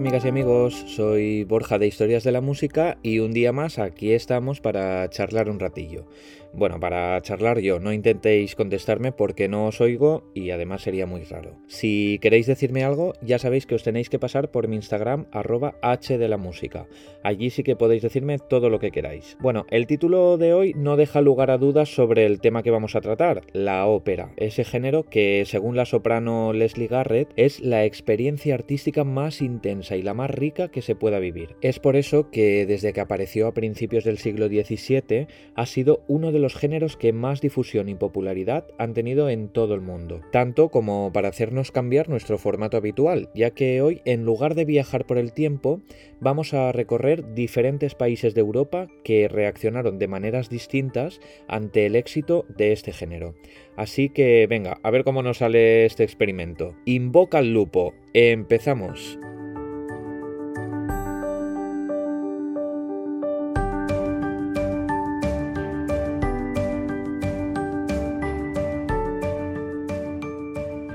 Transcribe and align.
amigas 0.00 0.24
y 0.24 0.28
amigos, 0.28 0.82
soy 0.86 1.44
Borja 1.44 1.78
de 1.78 1.86
Historias 1.86 2.24
de 2.24 2.32
la 2.32 2.40
Música 2.40 2.96
y 3.02 3.18
un 3.18 3.32
día 3.32 3.52
más 3.52 3.78
aquí 3.78 4.12
estamos 4.12 4.62
para 4.62 5.10
charlar 5.10 5.50
un 5.50 5.60
ratillo. 5.60 6.06
Bueno, 6.52 6.80
para 6.80 7.20
charlar 7.22 7.60
yo, 7.60 7.78
no 7.78 7.92
intentéis 7.92 8.56
contestarme 8.56 9.12
porque 9.12 9.46
no 9.46 9.66
os 9.66 9.80
oigo 9.80 10.24
y 10.34 10.50
además 10.50 10.82
sería 10.82 11.06
muy 11.06 11.22
raro. 11.22 11.56
Si 11.68 12.18
queréis 12.20 12.46
decirme 12.46 12.82
algo, 12.82 13.12
ya 13.22 13.38
sabéis 13.38 13.66
que 13.66 13.76
os 13.76 13.84
tenéis 13.84 14.08
que 14.08 14.18
pasar 14.18 14.50
por 14.50 14.66
mi 14.66 14.74
Instagram 14.74 15.26
arroba 15.30 15.76
h 15.80 16.18
de 16.18 16.28
la 16.28 16.38
música. 16.38 16.88
Allí 17.22 17.50
sí 17.50 17.62
que 17.62 17.76
podéis 17.76 18.02
decirme 18.02 18.38
todo 18.38 18.68
lo 18.68 18.80
que 18.80 18.90
queráis. 18.90 19.36
Bueno, 19.40 19.64
el 19.70 19.86
título 19.86 20.38
de 20.38 20.52
hoy 20.52 20.74
no 20.74 20.96
deja 20.96 21.20
lugar 21.20 21.52
a 21.52 21.58
dudas 21.58 21.94
sobre 21.94 22.26
el 22.26 22.40
tema 22.40 22.64
que 22.64 22.72
vamos 22.72 22.96
a 22.96 23.00
tratar, 23.00 23.42
la 23.52 23.86
ópera, 23.86 24.32
ese 24.36 24.64
género 24.64 25.04
que 25.04 25.44
según 25.46 25.76
la 25.76 25.84
soprano 25.84 26.52
Leslie 26.52 26.88
Garrett 26.88 27.32
es 27.36 27.60
la 27.60 27.84
experiencia 27.84 28.54
artística 28.54 29.04
más 29.04 29.40
intensa 29.40 29.89
y 29.96 30.02
la 30.02 30.14
más 30.14 30.30
rica 30.30 30.68
que 30.68 30.82
se 30.82 30.94
pueda 30.94 31.18
vivir. 31.18 31.56
Es 31.60 31.78
por 31.78 31.96
eso 31.96 32.30
que 32.30 32.66
desde 32.66 32.92
que 32.92 33.00
apareció 33.00 33.46
a 33.46 33.54
principios 33.54 34.04
del 34.04 34.18
siglo 34.18 34.48
XVII 34.48 35.26
ha 35.54 35.66
sido 35.66 36.02
uno 36.08 36.32
de 36.32 36.38
los 36.38 36.54
géneros 36.54 36.96
que 36.96 37.12
más 37.12 37.40
difusión 37.40 37.88
y 37.88 37.94
popularidad 37.94 38.66
han 38.78 38.94
tenido 38.94 39.28
en 39.28 39.48
todo 39.48 39.74
el 39.74 39.80
mundo, 39.80 40.20
tanto 40.32 40.68
como 40.68 41.12
para 41.12 41.28
hacernos 41.28 41.72
cambiar 41.72 42.08
nuestro 42.08 42.38
formato 42.38 42.76
habitual, 42.76 43.30
ya 43.34 43.50
que 43.50 43.82
hoy 43.82 44.02
en 44.04 44.24
lugar 44.24 44.54
de 44.54 44.64
viajar 44.64 45.06
por 45.06 45.18
el 45.18 45.32
tiempo, 45.32 45.80
vamos 46.20 46.54
a 46.54 46.72
recorrer 46.72 47.34
diferentes 47.34 47.94
países 47.94 48.34
de 48.34 48.40
Europa 48.40 48.88
que 49.04 49.28
reaccionaron 49.28 49.98
de 49.98 50.08
maneras 50.08 50.48
distintas 50.48 51.20
ante 51.48 51.86
el 51.86 51.96
éxito 51.96 52.44
de 52.48 52.72
este 52.72 52.92
género. 52.92 53.34
Así 53.76 54.10
que 54.10 54.46
venga, 54.46 54.78
a 54.82 54.90
ver 54.90 55.04
cómo 55.04 55.22
nos 55.22 55.38
sale 55.38 55.86
este 55.86 56.04
experimento. 56.04 56.74
Invoca 56.84 57.38
al 57.38 57.52
lupo. 57.52 57.94
Empezamos. 58.12 59.18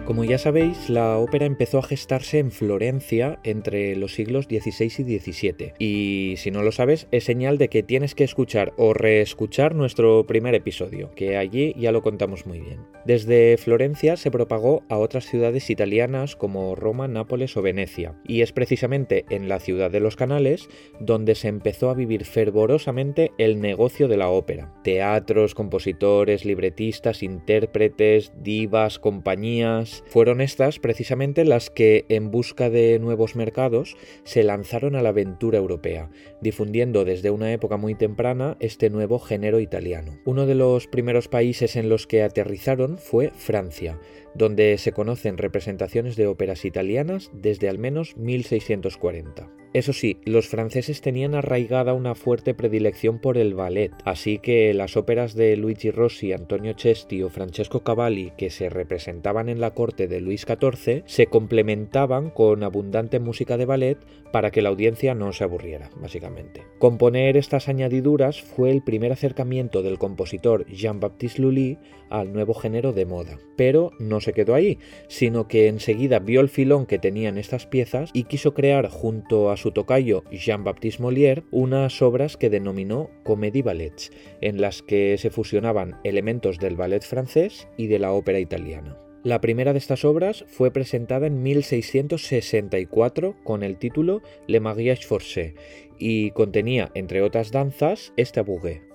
Como 0.06 0.24
ya 0.24 0.38
sabéis, 0.38 0.88
la 0.88 1.18
ópera 1.18 1.48
empezó 1.48 1.80
a 1.80 1.84
gestarse 1.84 2.38
en 2.38 2.52
Florencia 2.52 3.40
entre 3.44 3.96
los 3.96 4.14
siglos 4.14 4.46
XVI 4.46 4.86
y 4.86 5.20
XVII. 5.20 5.74
Y 5.80 6.36
si 6.38 6.52
no 6.52 6.62
lo 6.62 6.72
sabes, 6.72 7.08
es 7.10 7.24
señal 7.24 7.58
de 7.58 7.70
que 7.70 7.82
tienes 7.82 8.14
que 8.14 8.24
escuchar 8.24 8.72
o 8.78 8.94
reescuchar 8.94 9.74
nuestro 9.74 10.28
primer 10.28 10.54
episodio, 10.54 11.10
que 11.16 11.38
allí 11.38 11.74
ya 11.76 11.92
lo 11.92 12.04
contamos 12.04 12.46
muy 12.46 12.60
bien. 12.60 12.82
Desde 13.04 13.58
Florencia 13.58 14.16
se 14.16 14.30
propagó 14.30 14.84
a 14.90 14.98
otras 15.00 15.26
ciudades 15.26 15.72
italianas 15.72 16.36
como 16.36 16.76
Roma, 16.76 17.08
Nápoles 17.08 17.58
o 17.58 17.64
Venecia. 17.64 18.14
Y 18.28 18.42
es 18.42 18.52
precisamente 18.52 19.26
en 19.32 19.50
la 19.50 19.60
ciudad 19.60 19.90
de 19.90 20.02
los 20.02 20.16
canales 20.16 20.70
donde 21.00 21.34
se 21.34 21.48
empezó 21.48 21.90
a 21.90 21.96
vivir 21.96 22.26
fervorosamente 22.26 23.32
el 23.40 23.60
negocio 23.60 24.08
de 24.08 24.18
la 24.18 24.30
ópera. 24.30 24.72
Teatros, 24.84 25.56
compositores, 25.56 26.46
libretistas, 26.46 27.24
intérpretes, 27.24 28.32
divas, 28.44 29.00
compañías 29.00 29.95
fueron 30.08 30.42
estas 30.42 30.80
precisamente 30.80 31.46
las 31.46 31.70
que, 31.70 32.06
en 32.10 32.32
busca 32.32 32.70
de 32.70 33.00
nuevos 33.00 33.36
mercados, 33.36 33.96
se 34.24 34.44
lanzaron 34.44 34.96
a 34.96 35.02
la 35.02 35.10
aventura 35.10 35.58
europea, 35.58 36.10
difundiendo 36.42 37.06
desde 37.06 37.30
una 37.30 37.52
época 37.52 37.78
muy 37.78 37.96
temprana 37.96 38.58
este 38.60 38.90
nuevo 38.90 39.20
género 39.20 39.60
italiano. 39.60 40.18
Uno 40.26 40.46
de 40.46 40.56
los 40.56 40.88
primeros 40.88 41.28
países 41.28 41.76
en 41.76 41.90
los 41.90 42.08
que 42.08 42.24
aterrizaron 42.24 42.98
fue 42.98 43.32
Francia, 43.36 44.00
donde 44.36 44.78
se 44.78 44.92
conocen 44.92 45.38
representaciones 45.38 46.16
de 46.16 46.28
óperas 46.28 46.66
italianas 46.66 47.32
desde 47.34 47.70
al 47.70 47.80
menos 47.80 48.16
1640. 48.18 49.50
Eso 49.76 49.92
sí, 49.92 50.22
los 50.24 50.48
franceses 50.48 51.02
tenían 51.02 51.36
arraigada 51.36 51.92
una 51.92 52.16
fuerte 52.16 52.54
predilección 52.54 53.20
por 53.20 53.38
el 53.38 53.56
ballet, 53.56 53.92
así 54.06 54.40
que 54.40 54.74
las 54.74 54.96
óperas 54.96 55.36
de 55.36 55.58
Luigi 55.58 55.92
Rossi, 55.92 56.32
Antonio 56.32 56.76
Cesti 56.78 57.22
o 57.24 57.30
Francesco 57.30 57.82
Cavalli 57.84 58.32
que 58.38 58.52
se 58.52 58.70
representaban 58.70 59.50
en 59.50 59.60
la 59.60 59.72
corte 59.72 60.08
de 60.08 60.22
Luis 60.22 60.46
XIV 60.48 61.04
se 61.06 61.28
complementaban 61.28 62.30
con 62.30 62.64
abundante 62.64 63.20
música 63.20 63.58
de 63.58 63.66
ballet 63.66 63.98
para 64.32 64.50
que 64.50 64.62
la 64.62 64.70
audiencia 64.70 65.14
no 65.14 65.34
se 65.34 65.44
aburriera, 65.44 65.90
básicamente. 65.98 66.64
Componer 66.80 67.36
estas 67.36 67.68
añadiduras 67.68 68.42
fue 68.42 68.72
el 68.72 68.82
primer 68.82 69.12
acercamiento 69.12 69.82
del 69.82 69.98
compositor 69.98 70.66
Jean-Baptiste 70.68 71.42
Lully 71.42 71.80
al 72.10 72.32
nuevo 72.32 72.54
género 72.54 72.94
de 72.94 73.06
moda, 73.06 73.40
pero 73.58 73.92
no 74.00 74.22
se 74.26 74.34
quedó 74.34 74.54
ahí, 74.54 74.80
sino 75.08 75.48
que 75.48 75.68
enseguida 75.68 76.20
vio 76.20 76.42
el 76.42 76.50
filón 76.50 76.86
que 76.86 77.00
tenían 77.00 77.38
estas 77.38 77.66
piezas 77.66 78.10
y 78.14 78.24
quiso 78.24 78.54
crear 78.54 78.90
junto 78.90 79.52
a 79.52 79.58
su 79.58 79.72
tocayo 79.72 80.24
Jean-Baptiste 80.32 81.02
Molière 81.02 81.44
unas 81.52 82.02
obras 82.02 82.36
que 82.36 82.50
denominó 82.50 83.10
comédie 83.24 83.64
ballets, 83.64 84.12
en 84.42 84.60
las 84.60 84.82
que 84.82 85.18
se 85.18 85.30
fusionaban 85.30 85.96
elementos 86.04 86.60
del 86.60 86.76
ballet 86.76 87.04
francés 87.04 87.68
y 87.78 87.88
de 87.88 88.00
la 88.00 88.12
ópera 88.12 88.40
italiana. 88.40 88.98
La 89.24 89.42
primera 89.42 89.74
de 89.74 89.80
estas 89.80 90.06
obras 90.06 90.46
fue 90.48 90.70
presentada 90.70 91.26
en 91.26 91.42
1664 91.42 93.36
con 93.44 93.64
el 93.64 93.78
título 93.78 94.22
Le 94.46 94.60
Mariage 94.60 95.08
Forcé 95.08 95.56
y 95.98 96.30
contenía, 96.32 96.92
entre 96.94 97.24
otras 97.24 97.52
danzas, 97.52 98.14
este 98.18 98.42
bouguet. 98.42 98.95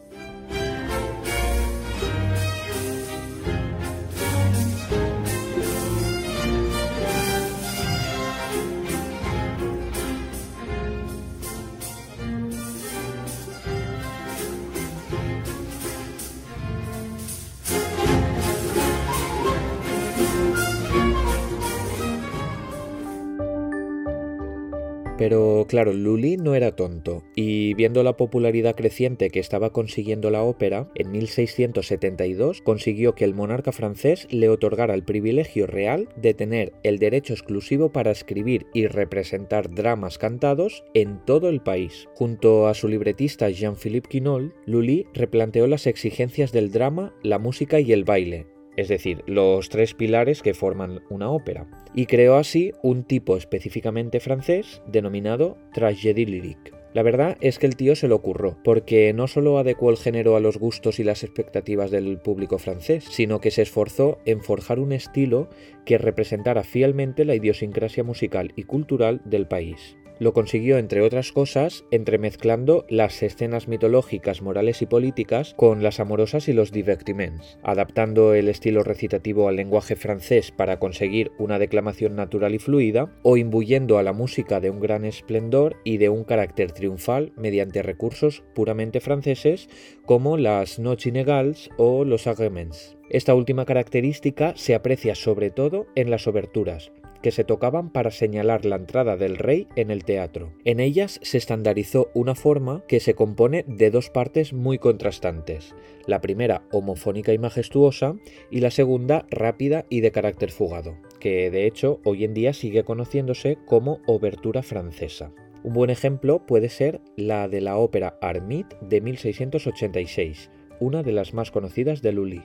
Pero 25.31 25.65
claro, 25.69 25.93
Lully 25.93 26.37
no 26.37 26.57
era 26.57 26.75
tonto, 26.75 27.23
y 27.37 27.75
viendo 27.75 28.03
la 28.03 28.17
popularidad 28.17 28.75
creciente 28.75 29.31
que 29.31 29.39
estaba 29.39 29.71
consiguiendo 29.71 30.29
la 30.29 30.43
ópera, 30.43 30.91
en 30.97 31.13
1672 31.13 32.63
consiguió 32.63 33.15
que 33.15 33.27
el 33.27 33.37
monarca 33.37 33.71
francés 33.71 34.27
le 34.33 34.49
otorgara 34.49 34.93
el 34.93 35.05
privilegio 35.05 35.69
real 35.69 36.09
de 36.17 36.35
tener 36.35 36.73
el 36.83 36.99
derecho 36.99 37.33
exclusivo 37.33 37.93
para 37.93 38.11
escribir 38.11 38.67
y 38.75 38.89
representar 38.89 39.73
dramas 39.73 40.19
cantados 40.19 40.83
en 40.95 41.25
todo 41.25 41.49
el 41.49 41.61
país. 41.61 42.09
Junto 42.17 42.67
a 42.67 42.75
su 42.75 42.89
libretista 42.89 43.51
Jean-Philippe 43.51 44.09
Quinault, 44.09 44.53
Lully 44.67 45.07
replanteó 45.15 45.69
las 45.69 45.87
exigencias 45.87 46.51
del 46.51 46.73
drama, 46.73 47.15
la 47.23 47.39
música 47.39 47.79
y 47.79 47.93
el 47.93 48.03
baile, 48.03 48.49
es 48.77 48.89
decir, 48.89 49.23
los 49.27 49.69
tres 49.69 49.95
pilares 49.95 50.43
que 50.43 50.55
forman 50.55 51.01
una 51.11 51.31
ópera, 51.31 51.67
y 51.95 52.07
creó 52.07 52.37
así 52.37 52.73
un 52.83 53.05
tipo 53.05 53.37
específicamente 53.37 54.21
francés 54.21 54.83
denominado 54.87 55.57
tragédie 55.73 56.27
lyrique. 56.27 56.73
La 56.93 57.05
verdad 57.05 57.37
es 57.41 57.61
que 57.61 57.67
el 57.67 57.77
tío 57.77 57.95
se 57.95 58.09
lo 58.09 58.17
ocurrió, 58.17 58.57
porque 58.65 59.13
no 59.13 59.29
solo 59.29 59.59
adecuó 59.59 59.91
el 59.91 59.97
género 59.97 60.35
a 60.35 60.41
los 60.41 60.59
gustos 60.59 60.99
y 60.99 61.05
las 61.05 61.23
expectativas 61.23 61.93
del 61.93 62.19
público 62.19 62.59
francés, 62.59 63.05
sino 63.09 63.41
que 63.41 63.53
se 63.53 63.63
esforzó 63.63 64.19
en 64.25 64.43
forjar 64.43 64.81
un 64.81 64.91
estilo 64.91 65.49
que 65.85 65.99
representara 65.99 66.65
fielmente 66.65 67.25
la 67.25 67.37
idiosincrasia 67.37 68.03
musical 68.03 68.53
y 68.57 68.65
cultural 68.65 69.21
del 69.25 69.47
país. 69.47 69.97
Lo 70.21 70.35
consiguió, 70.35 70.77
entre 70.77 71.01
otras 71.01 71.33
cosas, 71.33 71.87
entremezclando 71.91 72.85
las 72.91 73.23
escenas 73.23 73.69
mitológicas, 73.69 74.43
morales 74.43 74.83
y 74.83 74.87
políticas 74.87 75.55
con 75.57 75.83
las 75.83 75.99
amorosas 75.99 76.47
y 76.47 76.53
los 76.53 76.73
divertiments, 76.73 77.59
adaptando 77.63 78.35
el 78.35 78.51
estilo 78.51 78.83
recitativo 78.83 79.49
al 79.49 79.57
lenguaje 79.57 79.97
francés 79.97 80.53
para 80.53 80.79
conseguir 80.79 81.33
una 81.39 81.59
declamación 81.59 82.17
natural 82.17 82.55
y 82.55 82.59
fluida, 82.59 83.11
o 83.23 83.39
imbuyendo 83.39 83.97
a 83.97 84.03
la 84.03 84.13
música 84.13 84.61
de 84.61 84.69
un 84.69 84.81
gran 84.81 85.07
esplendor 85.07 85.77
y 85.85 85.97
de 85.97 86.11
un 86.11 86.25
carácter 86.25 86.73
triunfal 86.73 87.33
mediante 87.39 87.83
recursos 87.83 88.45
puramente 88.55 89.01
franceses 89.01 89.71
como 90.05 90.37
las 90.37 90.79
noches 90.79 91.07
inégales 91.07 91.71
o 91.79 92.05
los 92.05 92.27
agréments. 92.27 92.99
Esta 93.09 93.35
última 93.35 93.65
característica 93.65 94.53
se 94.55 94.75
aprecia 94.75 95.15
sobre 95.15 95.51
todo 95.51 95.87
en 95.95 96.11
las 96.11 96.27
oberturas, 96.27 96.93
que 97.23 97.31
se 97.31 97.45
tocaban 97.45 97.91
para 97.91 98.11
señalar 98.11 98.65
la 98.65 98.77
entrada 98.77 99.17
del 99.17 99.37
rey 99.37 99.67
en 99.77 99.91
el 99.91 100.05
teatro. 100.05 100.53
En 100.65 100.81
ellas 100.81 101.21
se 101.23 101.39
estandarizó 101.39 102.11
una 102.15 102.35
forma 102.35 102.85
que 102.87 103.01
se 103.01 103.15
compone 103.15 103.65
de 103.67 103.91
dos 103.91 104.11
partes 104.11 104.53
muy 104.53 104.79
contrastantes, 104.79 105.75
la 106.07 106.21
primera 106.21 106.63
homofónica 106.73 107.33
y 107.33 107.39
majestuosa 107.39 108.17
y 108.51 108.61
la 108.61 108.71
segunda 108.71 109.27
rápida 109.31 109.87
y 109.89 110.01
de 110.01 110.13
carácter 110.13 110.51
fugado, 110.51 110.97
que 111.19 111.51
de 111.51 111.67
hecho 111.67 112.01
hoy 112.05 112.25
en 112.25 112.35
día 112.35 112.53
sigue 112.53 112.85
conociéndose 112.85 113.59
como 113.67 114.01
obertura 114.07 114.63
francesa. 114.63 115.33
Un 115.63 115.75
buen 115.75 115.91
ejemplo 115.91 116.47
puede 116.47 116.71
ser 116.71 117.03
la 117.17 117.47
de 117.49 117.61
la 117.61 117.77
ópera 117.77 118.17
Armit 118.23 118.67
de 118.81 119.01
1686, 119.03 120.51
una 120.81 121.03
de 121.03 121.13
las 121.13 121.35
más 121.35 121.51
conocidas 121.51 122.01
de 122.01 122.13
Lully. 122.13 122.43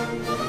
Thank 0.00 0.28
you. 0.28 0.39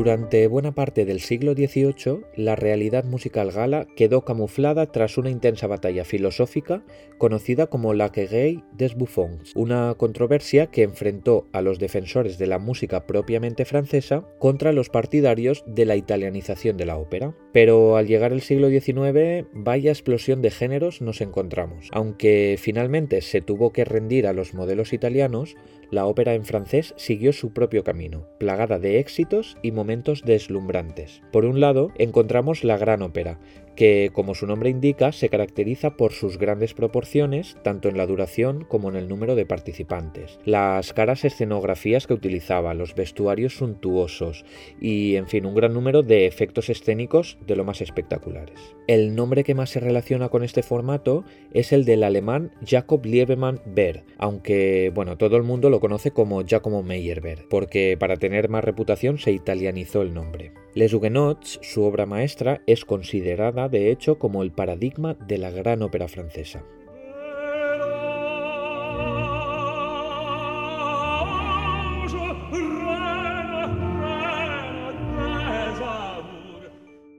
Durante 0.00 0.46
buena 0.46 0.72
parte 0.72 1.04
del 1.04 1.20
siglo 1.20 1.52
XVIII, 1.52 2.22
la 2.34 2.56
realidad 2.56 3.04
musical 3.04 3.50
gala 3.52 3.86
quedó 3.96 4.24
camuflada 4.24 4.90
tras 4.90 5.18
una 5.18 5.28
intensa 5.28 5.66
batalla 5.66 6.06
filosófica 6.06 6.82
conocida 7.18 7.66
como 7.66 7.92
la 7.92 8.10
Querelle 8.10 8.64
des 8.72 8.94
Buffons, 8.94 9.52
una 9.54 9.94
controversia 9.98 10.68
que 10.68 10.84
enfrentó 10.84 11.48
a 11.52 11.60
los 11.60 11.78
defensores 11.78 12.38
de 12.38 12.46
la 12.46 12.58
música 12.58 13.06
propiamente 13.06 13.66
francesa 13.66 14.24
contra 14.38 14.72
los 14.72 14.88
partidarios 14.88 15.64
de 15.66 15.84
la 15.84 15.96
italianización 15.96 16.78
de 16.78 16.86
la 16.86 16.96
ópera. 16.96 17.34
Pero 17.52 17.98
al 17.98 18.06
llegar 18.06 18.32
el 18.32 18.40
siglo 18.40 18.70
XIX, 18.70 19.48
vaya 19.52 19.90
explosión 19.90 20.40
de 20.40 20.50
géneros 20.50 21.02
nos 21.02 21.20
encontramos. 21.20 21.88
Aunque 21.92 22.56
finalmente 22.58 23.20
se 23.20 23.42
tuvo 23.42 23.74
que 23.74 23.84
rendir 23.84 24.26
a 24.26 24.32
los 24.32 24.54
modelos 24.54 24.94
italianos, 24.94 25.56
la 25.90 26.06
ópera 26.06 26.34
en 26.34 26.44
francés 26.44 26.94
siguió 26.96 27.32
su 27.32 27.52
propio 27.52 27.84
camino, 27.84 28.26
plagada 28.38 28.78
de 28.78 28.98
éxitos 28.98 29.56
y 29.62 29.72
momentos 29.72 30.22
deslumbrantes. 30.24 31.22
Por 31.32 31.44
un 31.44 31.60
lado, 31.60 31.92
encontramos 31.98 32.64
la 32.64 32.76
Gran 32.76 33.02
Ópera, 33.02 33.38
que, 33.76 34.10
como 34.12 34.34
su 34.34 34.46
nombre 34.46 34.70
indica, 34.70 35.12
se 35.12 35.28
caracteriza 35.28 35.96
por 35.96 36.12
sus 36.12 36.38
grandes 36.38 36.74
proporciones, 36.74 37.56
tanto 37.62 37.88
en 37.88 37.96
la 37.96 38.06
duración 38.06 38.64
como 38.64 38.90
en 38.90 38.96
el 38.96 39.08
número 39.08 39.34
de 39.34 39.46
participantes, 39.46 40.38
las 40.44 40.92
caras 40.92 41.24
escenografías 41.24 42.06
que 42.06 42.14
utilizaba, 42.14 42.74
los 42.74 42.94
vestuarios 42.94 43.56
suntuosos 43.56 44.44
y, 44.80 45.16
en 45.16 45.28
fin, 45.28 45.46
un 45.46 45.54
gran 45.54 45.72
número 45.72 46.02
de 46.02 46.26
efectos 46.26 46.68
escénicos 46.68 47.38
de 47.46 47.56
lo 47.56 47.64
más 47.64 47.80
espectaculares. 47.80 48.58
El 48.86 49.14
nombre 49.14 49.44
que 49.44 49.54
más 49.54 49.70
se 49.70 49.80
relaciona 49.80 50.28
con 50.28 50.42
este 50.42 50.62
formato 50.62 51.24
es 51.52 51.72
el 51.72 51.84
del 51.84 52.02
alemán 52.02 52.52
Jacob 52.66 53.04
Liebemann 53.04 53.60
Behr, 53.64 54.04
aunque, 54.18 54.90
bueno, 54.94 55.16
todo 55.16 55.36
el 55.36 55.42
mundo 55.42 55.70
lo 55.70 55.80
conoce 55.80 56.10
como 56.10 56.42
Giacomo 56.42 56.82
Meyerbeer, 56.82 57.46
porque 57.48 57.96
para 57.98 58.16
tener 58.16 58.48
más 58.48 58.64
reputación 58.64 59.18
se 59.18 59.32
italianizó 59.32 60.02
el 60.02 60.14
nombre. 60.14 60.52
Les 60.72 60.94
Huguenots, 60.94 61.58
su 61.62 61.82
obra 61.82 62.06
maestra, 62.06 62.62
es 62.66 62.84
considerada 62.84 63.68
de 63.68 63.90
hecho 63.90 64.20
como 64.20 64.44
el 64.44 64.52
paradigma 64.52 65.14
de 65.14 65.38
la 65.38 65.50
gran 65.50 65.82
ópera 65.82 66.06
francesa. 66.06 66.64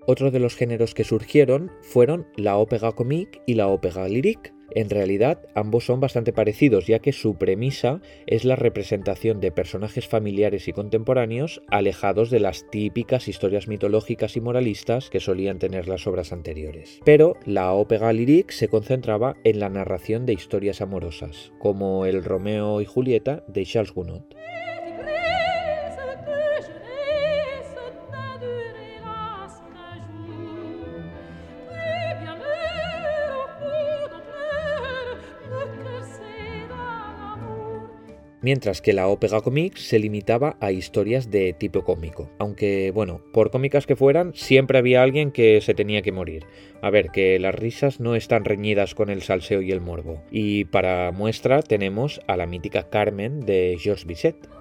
Otro 0.08 0.32
de 0.32 0.40
los 0.40 0.56
géneros 0.56 0.94
que 0.94 1.04
surgieron 1.04 1.72
fueron 1.82 2.28
la 2.38 2.58
ópera 2.58 2.94
comique 2.94 3.42
y 3.46 3.56
la 3.56 3.68
ópera 3.68 4.08
lyrique, 4.08 4.54
en 4.76 4.90
realidad, 4.90 5.40
ambos 5.56 5.86
son 5.86 6.00
bastante 6.00 6.34
parecidos, 6.34 6.88
ya 6.88 7.00
que 7.00 7.12
su 7.12 7.36
premisa 7.36 8.02
es 8.28 8.46
la 8.46 8.56
representación 8.56 9.40
de 9.40 9.52
personajes 9.52 10.08
familiares 10.08 10.68
y 10.68 10.74
contemporáneos 10.74 11.62
alejados 11.68 12.30
de 12.30 12.40
las 12.40 12.70
típicas 12.70 13.28
historias 13.28 13.68
mitológicas 13.68 14.36
y 14.38 14.42
moralistas 14.42 15.10
que 15.10 15.20
solían 15.20 15.60
tener 15.60 15.88
las 15.88 16.08
obras 16.08 16.32
anteriores. 16.32 17.00
Pero 17.06 17.36
la 17.46 17.74
ópera 17.74 18.14
lyrique 18.14 18.54
se 18.54 18.68
concentraba 18.68 19.36
en 19.44 19.60
la 19.60 19.70
narración 19.70 20.26
de 20.26 20.34
historias 20.34 20.82
amorosas, 20.82 21.52
como 21.60 22.06
el 22.06 22.24
Romeo 22.24 22.82
y 22.82 22.86
Julieta 22.86 23.44
de 23.48 23.66
Charles 23.66 23.94
Gounod. 23.94 24.24
Mientras 38.42 38.82
que 38.82 38.94
la 38.94 39.08
ópera 39.08 39.42
comique 39.42 39.80
se 39.80 40.00
limitaba 40.00 40.58
a 40.60 40.72
historias 40.72 41.32
de 41.32 41.54
tipo 41.54 41.84
cómico. 41.84 42.30
Aunque, 42.40 42.92
bueno, 42.92 43.22
por 43.34 43.52
cómicas 43.52 43.86
que 43.86 43.96
fueran, 43.96 44.34
siempre 44.34 44.78
había 44.78 45.04
alguien 45.04 45.32
que 45.32 45.62
se 45.62 45.74
tenía 45.74 46.02
que 46.02 46.12
morir. 46.12 46.46
A 46.82 46.90
ver, 46.90 47.10
que 47.12 47.40
las 47.40 47.56
risas 47.56 48.00
no 48.00 48.16
están 48.16 48.46
reñidas 48.46 48.96
con 48.96 49.10
el 49.10 49.22
salseo 49.22 49.62
y 49.62 49.72
el 49.72 49.82
morbo. 49.82 50.24
Y 50.32 50.66
para 50.66 51.12
muestra 51.12 51.62
tenemos 51.62 52.22
a 52.28 52.38
la 52.38 52.48
mítica 52.48 52.90
Carmen 52.90 53.42
de 53.42 53.78
Georges 53.80 54.06
Bizet. 54.06 54.61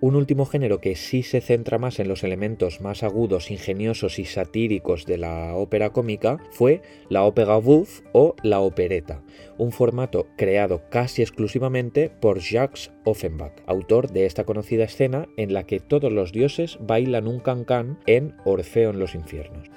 Un 0.00 0.14
último 0.14 0.46
género 0.46 0.80
que 0.80 0.94
sí 0.94 1.24
se 1.24 1.40
centra 1.40 1.76
más 1.78 1.98
en 1.98 2.06
los 2.06 2.22
elementos 2.22 2.80
más 2.80 3.02
agudos, 3.02 3.50
ingeniosos 3.50 4.20
y 4.20 4.26
satíricos 4.26 5.06
de 5.06 5.18
la 5.18 5.56
ópera 5.56 5.90
cómica 5.90 6.38
fue 6.52 6.82
la 7.08 7.24
ópera 7.24 7.56
bouffe 7.56 8.04
o 8.12 8.36
la 8.44 8.60
opereta, 8.60 9.22
un 9.56 9.72
formato 9.72 10.28
creado 10.36 10.82
casi 10.88 11.22
exclusivamente 11.22 12.10
por 12.10 12.38
Jacques 12.38 12.92
Offenbach, 13.02 13.54
autor 13.66 14.12
de 14.12 14.26
esta 14.26 14.44
conocida 14.44 14.84
escena 14.84 15.26
en 15.36 15.52
la 15.52 15.64
que 15.64 15.80
todos 15.80 16.12
los 16.12 16.30
dioses 16.30 16.78
bailan 16.80 17.26
un 17.26 17.40
cancán 17.40 17.98
en 18.06 18.36
Orfeo 18.44 18.90
en 18.90 19.00
los 19.00 19.16
infiernos. 19.16 19.68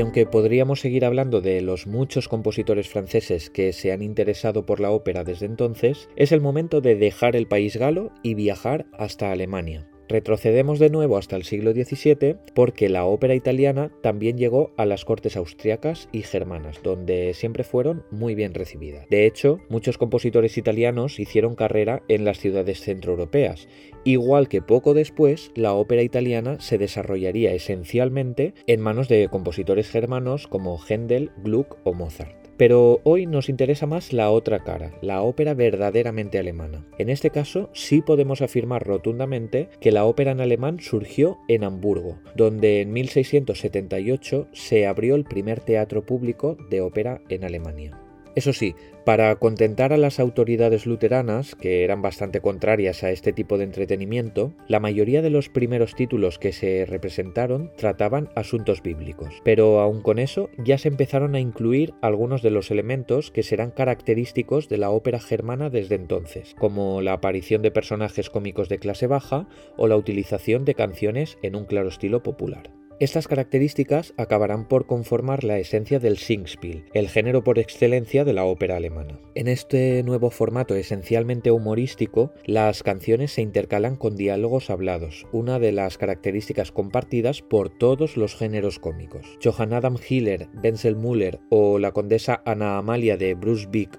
Y 0.00 0.02
aunque 0.02 0.24
podríamos 0.24 0.80
seguir 0.80 1.04
hablando 1.04 1.42
de 1.42 1.60
los 1.60 1.86
muchos 1.86 2.26
compositores 2.26 2.88
franceses 2.88 3.50
que 3.50 3.74
se 3.74 3.92
han 3.92 4.00
interesado 4.00 4.64
por 4.64 4.80
la 4.80 4.92
ópera 4.92 5.24
desde 5.24 5.44
entonces, 5.44 6.08
es 6.16 6.32
el 6.32 6.40
momento 6.40 6.80
de 6.80 6.96
dejar 6.96 7.36
el 7.36 7.46
país 7.46 7.76
galo 7.76 8.10
y 8.22 8.32
viajar 8.32 8.86
hasta 8.94 9.30
Alemania. 9.30 9.89
Retrocedemos 10.10 10.80
de 10.80 10.90
nuevo 10.90 11.16
hasta 11.18 11.36
el 11.36 11.44
siglo 11.44 11.70
XVII 11.70 12.34
porque 12.52 12.88
la 12.88 13.04
ópera 13.04 13.36
italiana 13.36 13.92
también 14.02 14.36
llegó 14.36 14.72
a 14.76 14.84
las 14.84 15.04
cortes 15.04 15.36
austriacas 15.36 16.08
y 16.10 16.22
germanas, 16.22 16.82
donde 16.82 17.32
siempre 17.32 17.62
fueron 17.62 18.02
muy 18.10 18.34
bien 18.34 18.52
recibidas. 18.52 19.06
De 19.08 19.24
hecho, 19.24 19.60
muchos 19.68 19.98
compositores 19.98 20.58
italianos 20.58 21.20
hicieron 21.20 21.54
carrera 21.54 22.02
en 22.08 22.24
las 22.24 22.40
ciudades 22.40 22.80
centroeuropeas, 22.80 23.68
igual 24.02 24.48
que 24.48 24.62
poco 24.62 24.94
después 24.94 25.52
la 25.54 25.74
ópera 25.74 26.02
italiana 26.02 26.60
se 26.60 26.76
desarrollaría 26.76 27.54
esencialmente 27.54 28.54
en 28.66 28.80
manos 28.80 29.06
de 29.06 29.28
compositores 29.28 29.88
germanos 29.88 30.48
como 30.48 30.76
Händel, 30.76 31.30
Gluck 31.44 31.76
o 31.84 31.94
Mozart. 31.94 32.39
Pero 32.60 33.00
hoy 33.04 33.24
nos 33.24 33.48
interesa 33.48 33.86
más 33.86 34.12
la 34.12 34.30
otra 34.30 34.58
cara, 34.58 34.92
la 35.00 35.22
ópera 35.22 35.54
verdaderamente 35.54 36.38
alemana. 36.38 36.84
En 36.98 37.08
este 37.08 37.30
caso 37.30 37.70
sí 37.72 38.02
podemos 38.02 38.42
afirmar 38.42 38.86
rotundamente 38.86 39.70
que 39.80 39.90
la 39.90 40.04
ópera 40.04 40.32
en 40.32 40.42
alemán 40.42 40.78
surgió 40.78 41.38
en 41.48 41.64
Hamburgo, 41.64 42.18
donde 42.36 42.82
en 42.82 42.92
1678 42.92 44.48
se 44.52 44.86
abrió 44.86 45.14
el 45.14 45.24
primer 45.24 45.60
teatro 45.60 46.04
público 46.04 46.58
de 46.68 46.82
ópera 46.82 47.22
en 47.30 47.44
Alemania. 47.44 47.98
Eso 48.34 48.52
sí, 48.52 48.74
para 49.04 49.34
contentar 49.36 49.92
a 49.92 49.96
las 49.96 50.20
autoridades 50.20 50.86
luteranas, 50.86 51.54
que 51.54 51.84
eran 51.84 52.02
bastante 52.02 52.40
contrarias 52.40 53.02
a 53.02 53.10
este 53.10 53.32
tipo 53.32 53.58
de 53.58 53.64
entretenimiento, 53.64 54.52
la 54.68 54.78
mayoría 54.78 55.22
de 55.22 55.30
los 55.30 55.48
primeros 55.48 55.94
títulos 55.94 56.38
que 56.38 56.52
se 56.52 56.86
representaron 56.86 57.72
trataban 57.76 58.28
asuntos 58.36 58.82
bíblicos. 58.82 59.34
Pero 59.42 59.80
aun 59.80 60.02
con 60.02 60.18
eso 60.18 60.48
ya 60.58 60.78
se 60.78 60.88
empezaron 60.88 61.34
a 61.34 61.40
incluir 61.40 61.94
algunos 62.02 62.42
de 62.42 62.50
los 62.50 62.70
elementos 62.70 63.30
que 63.30 63.42
serán 63.42 63.70
característicos 63.70 64.68
de 64.68 64.78
la 64.78 64.90
ópera 64.90 65.18
germana 65.18 65.70
desde 65.70 65.96
entonces, 65.96 66.54
como 66.58 67.00
la 67.00 67.14
aparición 67.14 67.62
de 67.62 67.70
personajes 67.70 68.30
cómicos 68.30 68.68
de 68.68 68.78
clase 68.78 69.06
baja 69.06 69.48
o 69.76 69.88
la 69.88 69.96
utilización 69.96 70.64
de 70.64 70.74
canciones 70.74 71.38
en 71.42 71.56
un 71.56 71.64
claro 71.64 71.88
estilo 71.88 72.22
popular. 72.22 72.79
Estas 73.00 73.28
características 73.28 74.12
acabarán 74.18 74.68
por 74.68 74.84
conformar 74.84 75.42
la 75.42 75.58
esencia 75.58 75.98
del 75.98 76.18
Singspiel, 76.18 76.84
el 76.92 77.08
género 77.08 77.42
por 77.42 77.58
excelencia 77.58 78.26
de 78.26 78.34
la 78.34 78.44
ópera 78.44 78.76
alemana. 78.76 79.18
En 79.34 79.48
este 79.48 80.02
nuevo 80.02 80.30
formato 80.30 80.74
esencialmente 80.74 81.50
humorístico, 81.50 82.34
las 82.44 82.82
canciones 82.82 83.32
se 83.32 83.40
intercalan 83.40 83.96
con 83.96 84.16
diálogos 84.16 84.68
hablados, 84.68 85.26
una 85.32 85.58
de 85.58 85.72
las 85.72 85.96
características 85.96 86.72
compartidas 86.72 87.40
por 87.40 87.70
todos 87.70 88.18
los 88.18 88.36
géneros 88.36 88.78
cómicos. 88.78 89.38
Johann 89.42 89.72
Adam 89.72 89.96
Hiller, 90.06 90.50
Wenzel 90.62 90.96
Müller 90.96 91.40
o 91.48 91.78
la 91.78 91.92
condesa 91.92 92.42
Anna 92.44 92.76
Amalia 92.76 93.16
de 93.16 93.32
Brunswick 93.32 93.98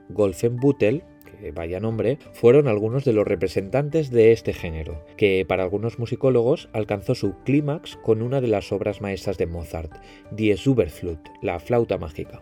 Golfenbüttel 1.41 1.51
vaya 1.51 1.79
nombre, 1.79 2.17
fueron 2.33 2.67
algunos 2.67 3.03
de 3.05 3.13
los 3.13 3.27
representantes 3.27 4.11
de 4.11 4.31
este 4.31 4.53
género, 4.53 5.03
que 5.17 5.45
para 5.47 5.63
algunos 5.63 5.97
musicólogos 5.97 6.69
alcanzó 6.73 7.15
su 7.15 7.35
clímax 7.43 7.97
con 7.97 8.21
una 8.21 8.41
de 8.41 8.47
las 8.47 8.71
obras 8.71 9.01
maestras 9.01 9.37
de 9.37 9.47
Mozart, 9.47 9.91
Die 10.31 10.55
Superflut, 10.55 11.19
la 11.41 11.59
flauta 11.59 11.97
mágica. 11.97 12.41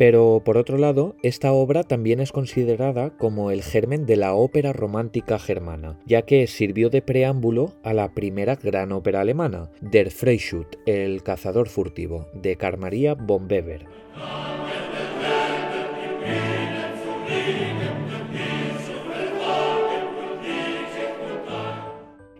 Pero 0.00 0.40
por 0.46 0.56
otro 0.56 0.78
lado, 0.78 1.14
esta 1.22 1.52
obra 1.52 1.82
también 1.84 2.20
es 2.20 2.32
considerada 2.32 3.10
como 3.18 3.50
el 3.50 3.62
germen 3.62 4.06
de 4.06 4.16
la 4.16 4.32
ópera 4.32 4.72
romántica 4.72 5.38
germana, 5.38 6.00
ya 6.06 6.22
que 6.22 6.46
sirvió 6.46 6.88
de 6.88 7.02
preámbulo 7.02 7.74
a 7.82 7.92
la 7.92 8.14
primera 8.14 8.56
gran 8.56 8.92
ópera 8.92 9.20
alemana, 9.20 9.70
Der 9.82 10.10
Freischütz, 10.10 10.78
el 10.86 11.22
cazador 11.22 11.68
furtivo, 11.68 12.28
de 12.32 12.56
Carl 12.56 12.78
Maria 12.78 13.12
von 13.12 13.46
Weber. 13.46 13.84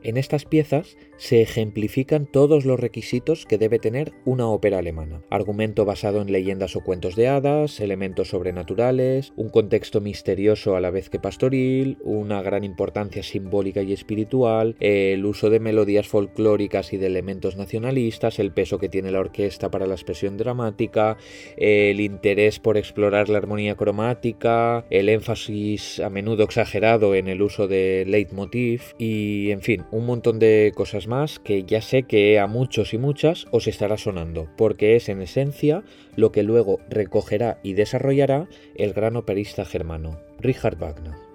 En 0.02 0.17
estas 0.17 0.47
piezas 0.47 0.97
se 1.21 1.43
ejemplifican 1.43 2.25
todos 2.25 2.65
los 2.65 2.81
requisitos 2.81 3.45
que 3.45 3.59
debe 3.59 3.79
tener 3.79 4.12
una 4.25 4.49
ópera 4.49 4.79
alemana. 4.79 5.21
Argumento 5.29 5.85
basado 5.85 6.23
en 6.23 6.33
leyendas 6.33 6.77
o 6.77 6.81
cuentos 6.81 7.15
de 7.15 7.29
hadas, 7.29 7.79
elementos 7.81 8.31
sobrenaturales, 8.31 9.35
un 9.37 9.50
contexto 9.50 10.00
misterioso 10.00 10.77
a 10.77 10.81
la 10.81 10.91
vez 10.91 11.11
que 11.11 11.21
pastoril, 11.21 11.99
una 12.03 12.41
gran 12.41 12.65
importancia 12.65 13.23
simbólica 13.23 13.83
y 13.83 13.93
espiritual, 13.93 14.77
el 14.81 15.27
uso 15.27 15.50
de 15.50 15.61
melodías 15.61 16.09
folclóricas 16.09 16.95
y 16.95 16.97
de 16.97 17.09
elementos 17.09 17.57
nacionalistas, 17.57 18.39
el 18.39 18.53
peso 18.53 18.79
que 18.79 18.89
tiene 18.89 19.11
la 19.11 19.21
orquesta 19.21 19.71
para 19.71 19.87
la 19.87 19.95
expresión 19.95 20.39
dramática, 20.39 21.19
el 21.59 22.00
interés 22.00 22.59
por 22.61 22.79
explorar 22.79 23.29
la 23.29 23.37
armonía 23.37 23.77
cromática, 23.77 24.87
el 24.89 25.11
énfasis 25.11 26.00
a 26.00 26.09
menudo 26.09 26.45
exagerado 26.45 27.15
en 27.15 27.29
el 27.29 27.43
uso 27.43 27.69
de 27.69 28.07
leitmotiv 28.07 28.95
y, 28.97 29.50
en 29.50 29.61
fin, 29.61 29.85
un 29.91 30.07
montón 30.07 30.39
de 30.39 30.73
cosas 30.75 31.10
que 31.43 31.64
ya 31.64 31.83
sé 31.83 32.05
que 32.05 32.38
a 32.38 32.47
muchos 32.47 32.95
y 32.95 32.99
muchas 32.99 33.47
os 33.50 33.67
estará 33.67 33.97
sonando, 33.97 34.49
porque 34.57 34.95
es 34.95 35.09
en 35.09 35.23
esencia 35.23 35.83
lo 36.14 36.31
que 36.31 36.45
luego 36.45 36.79
recogerá 36.88 37.59
y 37.64 37.73
desarrollará 37.73 38.49
el 38.76 38.93
gran 38.93 39.17
operista 39.17 39.64
germano, 39.64 40.21
Richard 40.38 40.79
Wagner. 40.79 41.29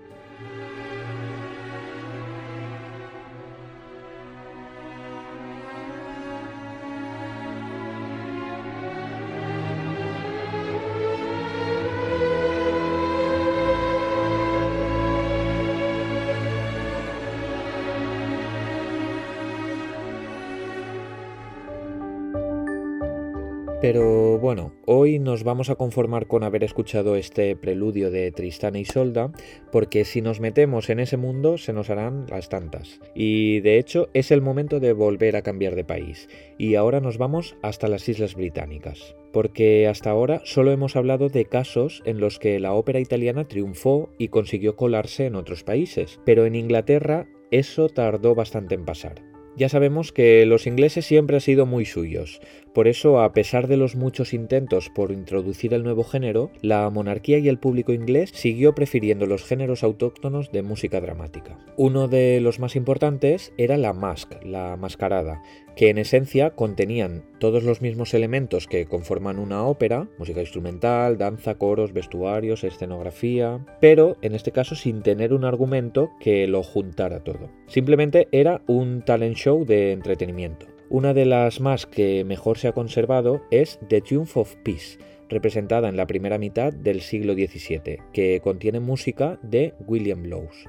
Pero 23.85 24.39
bueno, 24.39 24.73
hoy 24.87 25.19
nos 25.19 25.43
vamos 25.43 25.69
a 25.69 25.75
conformar 25.75 26.25
con 26.25 26.41
haber 26.41 26.63
escuchado 26.63 27.15
este 27.15 27.55
preludio 27.55 28.09
de 28.09 28.31
Tristana 28.31 28.79
y 28.79 28.85
Solda, 28.85 29.31
porque 29.71 30.05
si 30.05 30.23
nos 30.23 30.39
metemos 30.39 30.89
en 30.89 30.99
ese 30.99 31.17
mundo 31.17 31.59
se 31.59 31.71
nos 31.71 31.91
harán 31.91 32.25
las 32.27 32.49
tantas. 32.49 32.99
Y 33.13 33.59
de 33.59 33.77
hecho 33.77 34.09
es 34.15 34.31
el 34.31 34.41
momento 34.41 34.79
de 34.79 34.93
volver 34.93 35.35
a 35.35 35.43
cambiar 35.43 35.75
de 35.75 35.83
país, 35.83 36.29
y 36.57 36.73
ahora 36.73 36.99
nos 36.99 37.19
vamos 37.19 37.57
hasta 37.61 37.87
las 37.87 38.09
Islas 38.09 38.33
Británicas 38.33 39.15
porque 39.31 39.87
hasta 39.87 40.09
ahora 40.09 40.41
solo 40.45 40.71
hemos 40.71 40.95
hablado 40.95 41.29
de 41.29 41.45
casos 41.45 42.01
en 42.05 42.19
los 42.19 42.39
que 42.39 42.59
la 42.59 42.73
ópera 42.73 43.01
italiana 43.01 43.47
triunfó 43.47 44.09
y 44.17 44.29
consiguió 44.29 44.77
colarse 44.77 45.27
en 45.27 45.35
otros 45.35 45.63
países, 45.63 46.19
pero 46.25 46.47
en 46.47 46.55
Inglaterra 46.55 47.27
eso 47.51 47.89
tardó 47.89 48.33
bastante 48.33 48.73
en 48.73 48.85
pasar. 48.85 49.21
Ya 49.57 49.69
sabemos 49.69 50.11
que 50.11 50.45
los 50.45 50.67
ingleses 50.67 51.05
siempre 51.05 51.37
han 51.37 51.41
sido 51.41 51.65
muy 51.65 51.85
suyos, 51.85 52.41
por 52.75 52.89
eso, 52.89 53.21
a 53.21 53.31
pesar 53.31 53.67
de 53.67 53.77
los 53.77 53.95
muchos 53.95 54.33
intentos 54.33 54.89
por 54.89 55.11
introducir 55.11 55.73
el 55.73 55.83
nuevo 55.83 56.03
género, 56.03 56.51
la 56.61 56.89
monarquía 56.89 57.37
y 57.37 57.47
el 57.47 57.57
público 57.57 57.93
inglés 57.93 58.31
siguió 58.33 58.75
prefiriendo 58.75 59.25
los 59.27 59.45
géneros 59.45 59.81
autóctonos 59.81 60.51
de 60.51 60.61
música 60.61 60.99
dramática. 60.99 61.57
Uno 61.77 62.09
de 62.09 62.41
los 62.41 62.59
más 62.59 62.75
importantes 62.75 63.53
era 63.57 63.77
la 63.77 63.93
mask, 63.93 64.43
la 64.43 64.75
mascarada, 64.75 65.41
que 65.77 65.89
en 65.89 65.97
esencia 65.97 66.49
contenían 66.49 67.23
todos 67.39 67.63
los 67.63 67.81
mismos 67.81 68.13
elementos 68.13 68.67
que 68.67 68.85
conforman 68.87 69.39
una 69.39 69.65
ópera, 69.65 70.09
música 70.19 70.41
instrumental, 70.41 71.17
danza, 71.17 71.55
coros, 71.55 71.93
vestuarios, 71.93 72.65
escenografía, 72.65 73.65
pero 73.79 74.17
en 74.21 74.35
este 74.35 74.51
caso 74.51 74.75
sin 74.75 75.01
tener 75.01 75.31
un 75.31 75.45
argumento 75.45 76.09
que 76.19 76.45
lo 76.45 76.61
juntara 76.61 77.23
todo. 77.23 77.49
Simplemente 77.67 78.27
era 78.33 78.61
un 78.67 79.01
talent 79.01 79.37
show 79.37 79.63
de 79.63 79.93
entretenimiento. 79.93 80.74
Una 80.89 81.13
de 81.13 81.25
las 81.25 81.59
más 81.59 81.87
que 81.87 82.23
mejor 82.23 82.59
se 82.59 82.67
ha 82.67 82.71
conservado 82.73 83.41
es 83.49 83.79
The 83.89 84.01
Triumph 84.01 84.37
of 84.37 84.55
Peace, 84.63 84.99
representada 85.29 85.89
en 85.89 85.97
la 85.97 86.05
primera 86.05 86.37
mitad 86.37 86.71
del 86.71 87.01
siglo 87.01 87.33
XVII, 87.33 87.99
que 88.13 88.39
contiene 88.43 88.79
música 88.79 89.39
de 89.41 89.73
William 89.87 90.25
Lowes. 90.25 90.65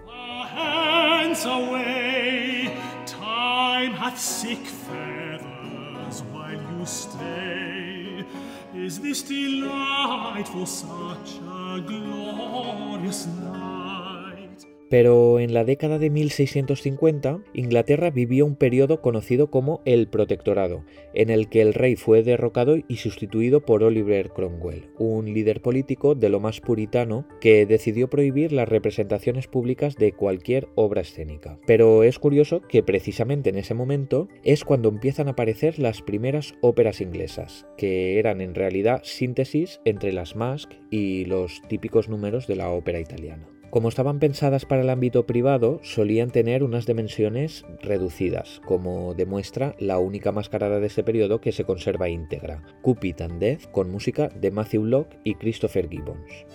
Pero 14.89 15.41
en 15.41 15.53
la 15.53 15.65
década 15.65 15.99
de 15.99 16.11
1650, 16.11 17.41
Inglaterra 17.55 18.11
vivió 18.11 18.47
un 18.47 18.57
periodo 18.57 19.01
conocido 19.01 19.51
como 19.51 19.81
el 19.85 20.09
Protectorado, 20.09 20.85
en 21.15 21.31
el 21.31 21.49
que 21.49 21.63
el 21.63 21.75
rey 21.75 21.97
fue 21.97 22.23
derrocado 22.23 22.77
y 22.89 22.97
sustituido 22.97 23.61
por 23.61 23.83
Oliver 23.83 24.31
Cromwell, 24.31 24.91
un 24.99 25.33
líder 25.33 25.61
político 25.61 26.15
de 26.15 26.29
lo 26.29 26.41
más 26.41 26.61
puritano 26.61 27.27
que 27.41 27.67
decidió 27.67 28.09
prohibir 28.09 28.53
las 28.53 28.69
representaciones 28.69 29.49
públicas 29.49 29.97
de 29.97 30.13
cualquier 30.13 30.69
obra 30.75 31.01
escénica. 31.01 31.59
Pero 31.67 32.05
es 32.05 32.19
curioso 32.19 32.63
que 32.69 32.83
precisamente 32.83 33.51
en 33.51 33.59
ese 33.59 33.75
momento 33.75 34.29
es 34.45 34.65
cuando 34.65 34.89
empiezan 34.89 35.29
a 35.29 35.33
aparecer 35.33 35.79
las 35.79 36.03
primeras 36.03 36.55
óperas 36.61 37.01
inglesas, 37.01 37.67
que 37.77 38.19
eran 38.19 38.41
en 38.41 38.55
realidad 38.55 39.01
síntesis 39.05 39.81
entre 39.85 40.13
las 40.13 40.37
masques 40.37 40.79
y 40.91 41.25
los 41.25 41.61
típicos 41.69 42.09
números 42.09 42.47
de 42.47 42.57
la 42.57 42.71
ópera 42.71 43.01
italiana. 43.01 43.56
Como 43.71 43.89
estaban 43.89 44.21
pensadas 44.21 44.65
para 44.65 44.83
el 44.83 44.91
ámbito 44.91 45.27
privado, 45.27 45.81
solían 45.83 46.31
tener 46.31 46.63
unas 46.63 46.87
dimensiones 46.87 47.65
reducidas, 47.83 48.61
como 48.65 49.15
demuestra 49.15 49.75
la 49.79 49.99
única 49.99 50.33
mascarada 50.33 50.81
de 50.81 50.87
este 50.87 51.03
periodo 51.03 51.41
que 51.41 51.53
se 51.53 51.65
conserva 51.65 52.09
íntegra, 52.09 52.63
Cupid 52.83 53.21
and 53.21 53.39
Death, 53.41 53.71
con 53.73 53.91
música 53.91 54.29
de 54.29 54.51
Matthew 54.51 54.85
Locke 54.85 55.19
y 55.25 55.35
Christopher 55.35 55.89
Gibbons. 55.89 56.47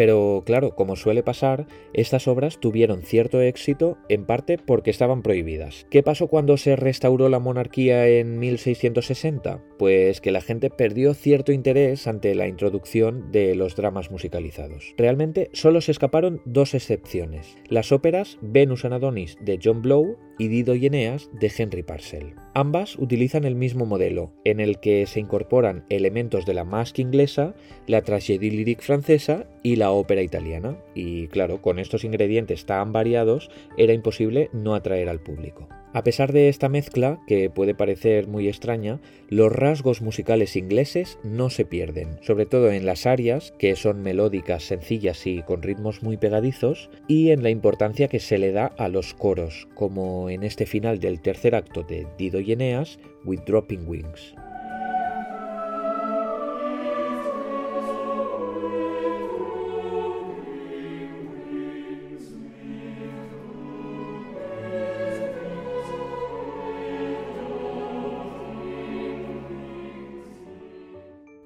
Pero 0.00 0.44
claro, 0.46 0.74
como 0.74 0.96
suele 0.96 1.22
pasar, 1.22 1.66
estas 1.92 2.26
obras 2.26 2.58
tuvieron 2.58 3.02
cierto 3.02 3.42
éxito 3.42 3.98
en 4.08 4.24
parte 4.24 4.56
porque 4.56 4.88
estaban 4.88 5.20
prohibidas. 5.20 5.86
¿Qué 5.90 6.02
pasó 6.02 6.28
cuando 6.28 6.56
se 6.56 6.74
restauró 6.74 7.28
la 7.28 7.38
monarquía 7.38 8.08
en 8.08 8.38
1660? 8.38 9.62
Pues 9.78 10.22
que 10.22 10.30
la 10.30 10.40
gente 10.40 10.70
perdió 10.70 11.12
cierto 11.12 11.52
interés 11.52 12.06
ante 12.06 12.34
la 12.34 12.48
introducción 12.48 13.30
de 13.30 13.54
los 13.54 13.76
dramas 13.76 14.10
musicalizados. 14.10 14.94
Realmente 14.96 15.50
solo 15.52 15.82
se 15.82 15.92
escaparon 15.92 16.40
dos 16.46 16.72
excepciones, 16.72 17.58
las 17.68 17.92
óperas 17.92 18.38
Venus 18.40 18.86
and 18.86 18.94
Adonis 18.94 19.36
de 19.42 19.58
John 19.62 19.82
Blow 19.82 20.16
y 20.38 20.48
Dido 20.48 20.76
y 20.76 20.86
Eneas 20.86 21.28
de 21.38 21.52
Henry 21.54 21.82
Parcel. 21.82 22.36
Ambas 22.52 22.96
utilizan 22.98 23.44
el 23.44 23.54
mismo 23.54 23.86
modelo, 23.86 24.32
en 24.44 24.58
el 24.58 24.80
que 24.80 25.06
se 25.06 25.20
incorporan 25.20 25.84
elementos 25.88 26.46
de 26.46 26.54
la 26.54 26.64
masque 26.64 27.00
inglesa, 27.00 27.54
la 27.86 28.02
tragédie 28.02 28.50
lyrique 28.50 28.82
francesa 28.82 29.46
y 29.62 29.76
la 29.76 29.92
ópera 29.92 30.22
italiana. 30.22 30.76
Y 30.92 31.28
claro, 31.28 31.62
con 31.62 31.78
estos 31.78 32.02
ingredientes 32.02 32.66
tan 32.66 32.92
variados 32.92 33.50
era 33.76 33.92
imposible 33.92 34.50
no 34.52 34.74
atraer 34.74 35.08
al 35.08 35.20
público. 35.20 35.68
A 35.92 36.04
pesar 36.04 36.32
de 36.32 36.48
esta 36.48 36.68
mezcla, 36.68 37.20
que 37.26 37.50
puede 37.50 37.74
parecer 37.74 38.28
muy 38.28 38.46
extraña, 38.46 39.00
los 39.28 39.50
rasgos 39.50 40.02
musicales 40.02 40.54
ingleses 40.54 41.18
no 41.24 41.50
se 41.50 41.64
pierden, 41.64 42.18
sobre 42.22 42.46
todo 42.46 42.70
en 42.70 42.86
las 42.86 43.06
arias, 43.06 43.52
que 43.58 43.74
son 43.74 44.00
melódicas, 44.00 44.62
sencillas 44.62 45.26
y 45.26 45.42
con 45.42 45.62
ritmos 45.62 46.04
muy 46.04 46.16
pegadizos, 46.16 46.90
y 47.08 47.30
en 47.30 47.42
la 47.42 47.50
importancia 47.50 48.06
que 48.06 48.20
se 48.20 48.38
le 48.38 48.52
da 48.52 48.66
a 48.66 48.88
los 48.88 49.14
coros, 49.14 49.66
como 49.74 50.30
en 50.30 50.44
este 50.44 50.64
final 50.64 51.00
del 51.00 51.20
tercer 51.20 51.56
acto 51.56 51.82
de 51.82 52.06
Dido 52.16 52.38
y 52.38 52.52
Eneas, 52.52 53.00
With 53.24 53.40
Dropping 53.40 53.88
Wings. 53.88 54.34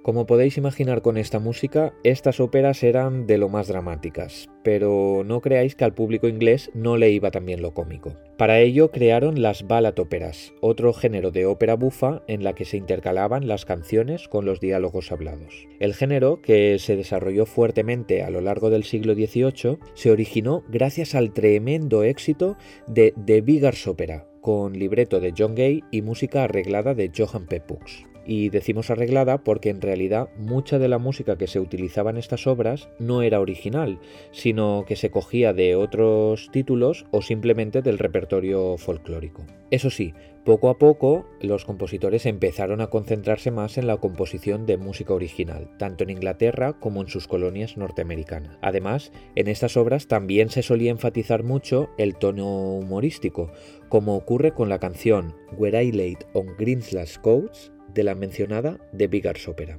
Como 0.04 0.26
podéis 0.26 0.58
imaginar 0.58 1.00
con 1.00 1.16
esta 1.16 1.38
música, 1.38 1.94
estas 2.04 2.38
óperas 2.38 2.82
eran 2.82 3.26
de 3.26 3.38
lo 3.38 3.49
más 3.49 3.68
dramáticas, 3.68 4.50
pero 4.62 5.23
no 5.25 5.40
creáis 5.40 5.76
que 5.76 5.84
al 5.84 5.94
público 5.94 6.28
inglés 6.28 6.70
no 6.75 6.99
le 6.99 7.08
iba 7.08 7.30
también 7.30 7.62
lo 7.62 7.73
cómico. 7.73 8.12
Para 8.37 8.61
ello 8.61 8.90
crearon 8.90 9.40
las 9.40 9.66
ballad 9.66 9.99
óperas, 9.99 10.52
otro 10.61 10.92
género 10.92 11.30
de 11.30 11.46
ópera 11.46 11.75
bufa 11.76 12.23
en 12.26 12.44
la 12.44 12.54
que 12.54 12.66
se 12.66 12.76
intercalaban 12.76 13.49
las 13.49 13.64
canciones 13.64 14.28
con 14.28 14.44
los 14.44 14.61
diálogos 14.61 15.11
hablados. 15.11 15.66
El 15.80 15.94
género, 15.94 16.42
que 16.42 16.78
se 16.78 16.96
desarrolló 16.96 17.46
fuertemente 17.46 18.23
a 18.23 18.28
lo 18.28 18.42
largo 18.42 18.68
del 18.68 18.84
siglo 18.84 19.14
XVIII, 19.14 19.78
se 19.94 20.11
originó 20.11 20.64
gracias 20.68 21.14
al 21.14 21.32
tremendo 21.32 22.02
éxito 22.04 22.58
de 22.87 23.14
The 23.25 23.40
Biggers 23.40 23.87
Opera, 23.87 24.26
con 24.42 24.75
libreto 24.75 25.18
de 25.20 25.32
John 25.34 25.54
Gay 25.54 25.82
y 25.90 26.02
música 26.02 26.44
arreglada 26.44 26.92
de 26.92 27.11
Johann 27.16 27.46
Pepux 27.46 28.04
y 28.26 28.49
decimos 28.50 28.90
arreglada 28.90 29.38
porque 29.38 29.71
en 29.71 29.81
realidad 29.81 30.28
mucha 30.37 30.78
de 30.78 30.88
la 30.88 30.99
música 30.99 31.37
que 31.37 31.47
se 31.47 31.61
utilizaba 31.61 32.11
en 32.11 32.16
estas 32.16 32.47
obras 32.47 32.88
no 32.99 33.23
era 33.23 33.40
original, 33.40 33.99
sino 34.33 34.85
que 34.87 34.97
se 34.97 35.11
cogía 35.11 35.52
de 35.52 35.76
otros 35.76 36.49
títulos 36.52 37.07
o 37.11 37.23
simplemente 37.23 37.83
del 37.83 37.99
repertorio 37.99 38.76
folclórico. 38.78 39.45
Eso 39.71 39.90
sí, 39.90 40.14
poco 40.45 40.69
a 40.69 40.78
poco 40.78 41.26
los 41.40 41.64
compositores 41.64 42.26
empezaron 42.26 42.81
a 42.81 42.88
concentrarse 42.88 43.50
más 43.50 43.78
en 43.78 43.87
la 43.87 43.97
composición 43.97 44.66
de 44.66 44.76
música 44.76 45.14
original, 45.14 45.71
tanto 45.78 46.04
en 46.04 46.11
Inglaterra 46.11 46.75
como 46.75 47.00
en 47.00 47.09
sus 47.09 47.26
colonias 47.26 47.76
norteamericanas. 47.76 48.59
Además, 48.61 49.11
en 49.35 49.49
estas 49.49 49.76
obras 49.76 50.07
también 50.07 50.50
se 50.50 50.62
solía 50.62 50.90
enfatizar 50.90 51.43
mucho 51.43 51.88
el 51.99 52.14
tono 52.16 52.47
humorístico, 52.75 53.50
como 53.88 54.16
ocurre 54.16 54.52
con 54.52 54.69
la 54.69 54.78
canción 54.78 55.35
Where 55.57 55.83
I 55.83 55.93
Laid 55.93 56.19
on 56.35 56.54
Greenslash 56.59 57.19
Coats 57.19 57.74
de 57.95 58.05
la 58.05 58.15
mencionada 58.15 58.79
The 58.97 59.07
Biggers 59.07 59.49
Opera. 59.49 59.79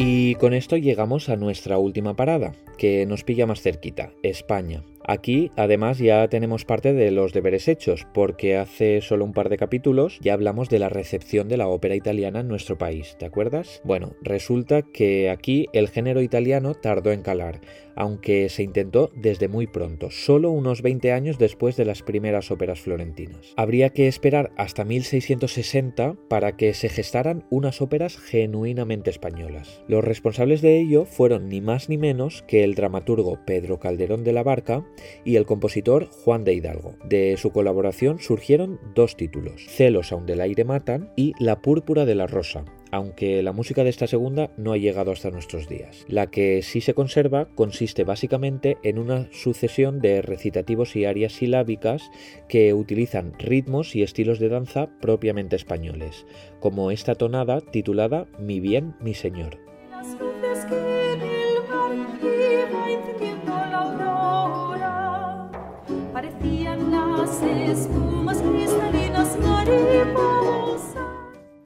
Y 0.00 0.36
con 0.36 0.54
esto 0.54 0.76
llegamos 0.76 1.28
a 1.28 1.34
nuestra 1.34 1.76
última 1.78 2.14
parada, 2.14 2.52
que 2.76 3.04
nos 3.04 3.24
pilla 3.24 3.46
más 3.46 3.62
cerquita, 3.62 4.12
España. 4.22 4.84
Aquí, 5.10 5.50
además, 5.56 5.96
ya 5.96 6.28
tenemos 6.28 6.66
parte 6.66 6.92
de 6.92 7.10
los 7.10 7.32
deberes 7.32 7.66
hechos, 7.66 8.06
porque 8.12 8.58
hace 8.58 9.00
solo 9.00 9.24
un 9.24 9.32
par 9.32 9.48
de 9.48 9.56
capítulos 9.56 10.18
ya 10.20 10.34
hablamos 10.34 10.68
de 10.68 10.78
la 10.78 10.90
recepción 10.90 11.48
de 11.48 11.56
la 11.56 11.66
ópera 11.66 11.94
italiana 11.94 12.40
en 12.40 12.48
nuestro 12.48 12.76
país, 12.76 13.16
¿te 13.18 13.24
acuerdas? 13.24 13.80
Bueno, 13.84 14.16
resulta 14.20 14.82
que 14.82 15.30
aquí 15.30 15.66
el 15.72 15.88
género 15.88 16.20
italiano 16.20 16.74
tardó 16.74 17.10
en 17.10 17.22
calar, 17.22 17.62
aunque 17.96 18.50
se 18.50 18.62
intentó 18.62 19.10
desde 19.16 19.48
muy 19.48 19.66
pronto, 19.66 20.10
solo 20.10 20.50
unos 20.50 20.82
20 20.82 21.10
años 21.12 21.38
después 21.38 21.76
de 21.78 21.86
las 21.86 22.02
primeras 22.02 22.50
óperas 22.50 22.78
florentinas. 22.78 23.54
Habría 23.56 23.88
que 23.88 24.08
esperar 24.08 24.52
hasta 24.56 24.84
1660 24.84 26.16
para 26.28 26.56
que 26.56 26.74
se 26.74 26.90
gestaran 26.90 27.46
unas 27.50 27.80
óperas 27.80 28.18
genuinamente 28.18 29.08
españolas. 29.08 29.82
Los 29.88 30.04
responsables 30.04 30.60
de 30.60 30.78
ello 30.78 31.06
fueron 31.06 31.48
ni 31.48 31.62
más 31.62 31.88
ni 31.88 31.96
menos 31.96 32.44
que 32.46 32.62
el 32.62 32.74
dramaturgo 32.74 33.40
Pedro 33.46 33.80
Calderón 33.80 34.22
de 34.22 34.32
la 34.32 34.42
Barca 34.42 34.84
y 35.24 35.36
el 35.36 35.46
compositor 35.46 36.06
Juan 36.06 36.44
de 36.44 36.54
Hidalgo. 36.54 36.96
De 37.04 37.36
su 37.36 37.50
colaboración 37.50 38.18
surgieron 38.18 38.80
dos 38.94 39.16
títulos, 39.16 39.66
Celos 39.68 40.12
aun 40.12 40.26
del 40.26 40.40
aire 40.40 40.64
matan 40.64 41.10
y 41.16 41.32
La 41.38 41.60
púrpura 41.60 42.04
de 42.04 42.14
la 42.14 42.26
rosa, 42.26 42.64
aunque 42.90 43.42
la 43.42 43.52
música 43.52 43.84
de 43.84 43.90
esta 43.90 44.06
segunda 44.06 44.50
no 44.56 44.72
ha 44.72 44.76
llegado 44.76 45.12
hasta 45.12 45.30
nuestros 45.30 45.68
días. 45.68 46.04
La 46.08 46.28
que 46.28 46.62
sí 46.62 46.80
se 46.80 46.94
conserva 46.94 47.48
consiste 47.54 48.04
básicamente 48.04 48.78
en 48.82 48.98
una 48.98 49.28
sucesión 49.32 50.00
de 50.00 50.22
recitativos 50.22 50.96
y 50.96 51.04
arias 51.04 51.32
silábicas 51.32 52.10
que 52.48 52.74
utilizan 52.74 53.32
ritmos 53.38 53.94
y 53.96 54.02
estilos 54.02 54.38
de 54.38 54.48
danza 54.48 54.88
propiamente 55.00 55.56
españoles, 55.56 56.26
como 56.60 56.90
esta 56.90 57.14
tonada 57.14 57.60
titulada 57.60 58.26
Mi 58.38 58.60
bien, 58.60 58.94
mi 59.00 59.14
señor. 59.14 59.58
Parecían 66.18 66.90
las 66.90 67.40
espumas 67.44 68.38
cristalinas 68.38 69.27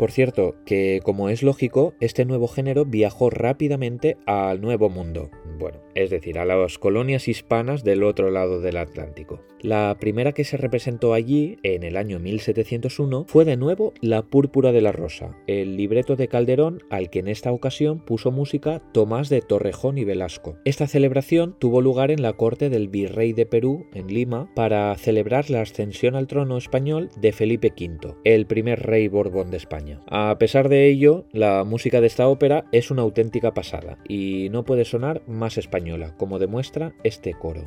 por 0.02 0.10
cierto, 0.10 0.56
que 0.66 0.98
como 1.04 1.28
es 1.28 1.44
lógico, 1.44 1.94
este 2.00 2.24
nuevo 2.24 2.48
género 2.48 2.84
viajó 2.84 3.30
rápidamente 3.30 4.16
al 4.26 4.60
Nuevo 4.60 4.90
Mundo, 4.90 5.30
bueno, 5.60 5.78
es 5.94 6.10
decir, 6.10 6.40
a 6.40 6.44
las 6.44 6.76
colonias 6.76 7.28
hispanas 7.28 7.84
del 7.84 8.02
otro 8.02 8.32
lado 8.32 8.60
del 8.60 8.78
Atlántico. 8.78 9.44
La 9.60 9.96
primera 10.00 10.32
que 10.32 10.42
se 10.42 10.56
representó 10.56 11.14
allí, 11.14 11.58
en 11.62 11.84
el 11.84 11.96
año 11.96 12.18
1701, 12.18 13.26
fue 13.28 13.44
de 13.44 13.56
nuevo 13.56 13.92
La 14.00 14.22
Púrpura 14.22 14.72
de 14.72 14.80
la 14.80 14.90
Rosa, 14.90 15.36
el 15.46 15.76
libreto 15.76 16.16
de 16.16 16.26
Calderón 16.26 16.82
al 16.90 17.10
que 17.10 17.20
en 17.20 17.28
esta 17.28 17.52
ocasión 17.52 18.04
puso 18.04 18.32
música 18.32 18.82
Tomás 18.92 19.28
de 19.28 19.40
Torrejón 19.40 19.98
y 19.98 20.04
Velasco. 20.04 20.56
Esta 20.64 20.88
celebración 20.88 21.54
tuvo 21.60 21.80
lugar 21.80 22.10
en 22.10 22.22
la 22.22 22.32
corte 22.32 22.70
del 22.70 22.88
virrey 22.88 23.34
de 23.34 23.46
Perú, 23.46 23.86
en 23.94 24.08
Lima, 24.08 24.50
para 24.56 24.92
celebrar 24.96 25.48
la 25.48 25.60
ascensión 25.60 26.16
al 26.16 26.26
trono 26.26 26.58
español 26.58 27.10
de 27.20 27.30
Felipe 27.30 27.68
V, 27.68 28.16
el 28.24 28.46
primer 28.46 28.80
rey 28.80 29.06
Borbón 29.06 29.52
de 29.52 29.58
España. 29.58 29.91
A 30.06 30.36
pesar 30.38 30.68
de 30.68 30.88
ello, 30.88 31.24
la 31.32 31.64
música 31.64 32.00
de 32.00 32.06
esta 32.06 32.28
ópera 32.28 32.64
es 32.72 32.90
una 32.90 33.02
auténtica 33.02 33.54
pasada 33.54 33.98
y 34.08 34.48
no 34.50 34.64
puede 34.64 34.84
sonar 34.84 35.22
más 35.26 35.58
española, 35.58 36.14
como 36.16 36.38
demuestra 36.38 36.92
este 37.04 37.34
coro. 37.34 37.62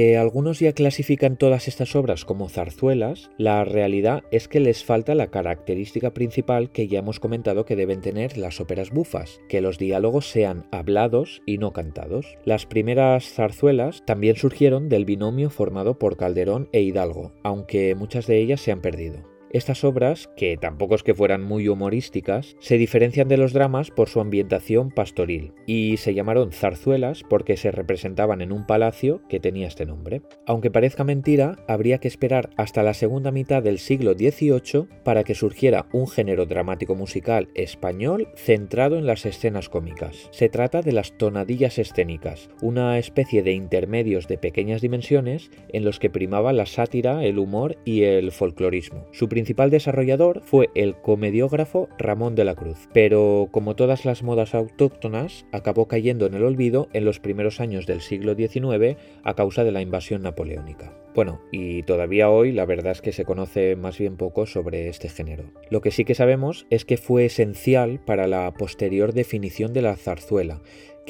Aunque 0.00 0.16
algunos 0.16 0.60
ya 0.60 0.72
clasifican 0.72 1.36
todas 1.36 1.68
estas 1.68 1.94
obras 1.94 2.24
como 2.24 2.48
zarzuelas, 2.48 3.30
la 3.36 3.66
realidad 3.66 4.22
es 4.30 4.48
que 4.48 4.58
les 4.58 4.82
falta 4.82 5.14
la 5.14 5.26
característica 5.26 6.14
principal 6.14 6.72
que 6.72 6.88
ya 6.88 7.00
hemos 7.00 7.20
comentado 7.20 7.66
que 7.66 7.76
deben 7.76 8.00
tener 8.00 8.38
las 8.38 8.62
óperas 8.62 8.92
bufas, 8.92 9.42
que 9.46 9.60
los 9.60 9.76
diálogos 9.76 10.30
sean 10.30 10.64
hablados 10.72 11.42
y 11.44 11.58
no 11.58 11.74
cantados. 11.74 12.38
Las 12.46 12.64
primeras 12.64 13.30
zarzuelas 13.34 14.02
también 14.06 14.36
surgieron 14.36 14.88
del 14.88 15.04
binomio 15.04 15.50
formado 15.50 15.98
por 15.98 16.16
Calderón 16.16 16.70
e 16.72 16.80
Hidalgo, 16.80 17.34
aunque 17.42 17.94
muchas 17.94 18.26
de 18.26 18.38
ellas 18.38 18.62
se 18.62 18.72
han 18.72 18.80
perdido. 18.80 19.29
Estas 19.52 19.82
obras, 19.82 20.30
que 20.36 20.56
tampoco 20.56 20.94
es 20.94 21.02
que 21.02 21.14
fueran 21.14 21.42
muy 21.42 21.66
humorísticas, 21.66 22.54
se 22.60 22.78
diferencian 22.78 23.26
de 23.26 23.36
los 23.36 23.52
dramas 23.52 23.90
por 23.90 24.08
su 24.08 24.20
ambientación 24.20 24.90
pastoril 24.92 25.54
y 25.66 25.96
se 25.96 26.14
llamaron 26.14 26.52
zarzuelas 26.52 27.24
porque 27.28 27.56
se 27.56 27.72
representaban 27.72 28.42
en 28.42 28.52
un 28.52 28.64
palacio 28.64 29.22
que 29.28 29.40
tenía 29.40 29.66
este 29.66 29.86
nombre. 29.86 30.22
Aunque 30.46 30.70
parezca 30.70 31.02
mentira, 31.02 31.56
habría 31.66 31.98
que 31.98 32.06
esperar 32.06 32.50
hasta 32.56 32.84
la 32.84 32.94
segunda 32.94 33.32
mitad 33.32 33.60
del 33.60 33.80
siglo 33.80 34.12
XVIII 34.12 34.86
para 35.02 35.24
que 35.24 35.34
surgiera 35.34 35.86
un 35.92 36.06
género 36.06 36.46
dramático 36.46 36.94
musical 36.94 37.48
español 37.56 38.28
centrado 38.36 38.98
en 38.98 39.06
las 39.06 39.26
escenas 39.26 39.68
cómicas. 39.68 40.28
Se 40.30 40.48
trata 40.48 40.80
de 40.80 40.92
las 40.92 41.18
tonadillas 41.18 41.80
escénicas, 41.80 42.50
una 42.62 42.98
especie 42.98 43.42
de 43.42 43.52
intermedios 43.52 44.28
de 44.28 44.38
pequeñas 44.38 44.80
dimensiones 44.80 45.50
en 45.70 45.84
los 45.84 45.98
que 45.98 46.08
primaba 46.08 46.52
la 46.52 46.66
sátira, 46.66 47.24
el 47.24 47.40
humor 47.40 47.76
y 47.84 48.04
el 48.04 48.30
folclorismo. 48.30 49.08
Principal 49.40 49.70
desarrollador 49.70 50.42
fue 50.44 50.68
el 50.74 50.96
comediógrafo 50.96 51.88
Ramón 51.96 52.34
de 52.34 52.44
la 52.44 52.54
Cruz, 52.54 52.90
pero 52.92 53.48
como 53.50 53.74
todas 53.74 54.04
las 54.04 54.22
modas 54.22 54.54
autóctonas, 54.54 55.46
acabó 55.50 55.88
cayendo 55.88 56.26
en 56.26 56.34
el 56.34 56.44
olvido 56.44 56.90
en 56.92 57.06
los 57.06 57.20
primeros 57.20 57.58
años 57.58 57.86
del 57.86 58.02
siglo 58.02 58.34
XIX 58.34 58.98
a 59.24 59.32
causa 59.32 59.64
de 59.64 59.72
la 59.72 59.80
invasión 59.80 60.20
napoleónica. 60.20 60.92
Bueno, 61.14 61.40
y 61.50 61.82
todavía 61.84 62.28
hoy 62.28 62.52
la 62.52 62.66
verdad 62.66 62.92
es 62.92 63.00
que 63.00 63.12
se 63.12 63.24
conoce 63.24 63.76
más 63.76 63.98
bien 63.98 64.16
poco 64.16 64.44
sobre 64.44 64.88
este 64.88 65.08
género. 65.08 65.44
Lo 65.70 65.80
que 65.80 65.90
sí 65.90 66.04
que 66.04 66.14
sabemos 66.14 66.66
es 66.68 66.84
que 66.84 66.98
fue 66.98 67.24
esencial 67.24 67.98
para 68.04 68.28
la 68.28 68.52
posterior 68.52 69.14
definición 69.14 69.72
de 69.72 69.82
la 69.82 69.96
zarzuela, 69.96 70.60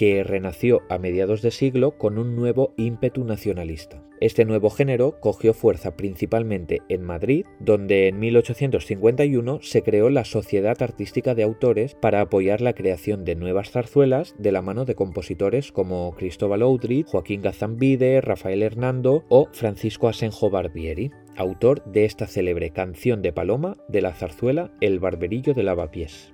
que 0.00 0.24
renació 0.24 0.80
a 0.88 0.96
mediados 0.96 1.42
de 1.42 1.50
siglo 1.50 1.98
con 1.98 2.16
un 2.16 2.34
nuevo 2.34 2.72
ímpetu 2.78 3.22
nacionalista. 3.22 4.02
Este 4.18 4.46
nuevo 4.46 4.70
género 4.70 5.20
cogió 5.20 5.52
fuerza 5.52 5.94
principalmente 5.94 6.80
en 6.88 7.02
Madrid, 7.02 7.44
donde 7.58 8.08
en 8.08 8.18
1851 8.18 9.58
se 9.60 9.82
creó 9.82 10.08
la 10.08 10.24
Sociedad 10.24 10.80
Artística 10.80 11.34
de 11.34 11.42
Autores 11.42 11.96
para 11.96 12.22
apoyar 12.22 12.62
la 12.62 12.72
creación 12.72 13.26
de 13.26 13.36
nuevas 13.36 13.72
zarzuelas 13.72 14.34
de 14.38 14.52
la 14.52 14.62
mano 14.62 14.86
de 14.86 14.94
compositores 14.94 15.70
como 15.70 16.14
Cristóbal 16.16 16.62
Audry, 16.62 17.04
Joaquín 17.06 17.42
Gazambide, 17.42 18.22
Rafael 18.22 18.62
Hernando 18.62 19.24
o 19.28 19.48
Francisco 19.52 20.08
Asenjo 20.08 20.48
Barbieri, 20.48 21.10
autor 21.36 21.84
de 21.84 22.06
esta 22.06 22.26
célebre 22.26 22.70
canción 22.70 23.20
de 23.20 23.34
Paloma 23.34 23.76
de 23.86 24.00
la 24.00 24.14
zarzuela 24.14 24.72
El 24.80 24.98
Barberillo 24.98 25.52
de 25.52 25.62
Lavapiés. 25.62 26.32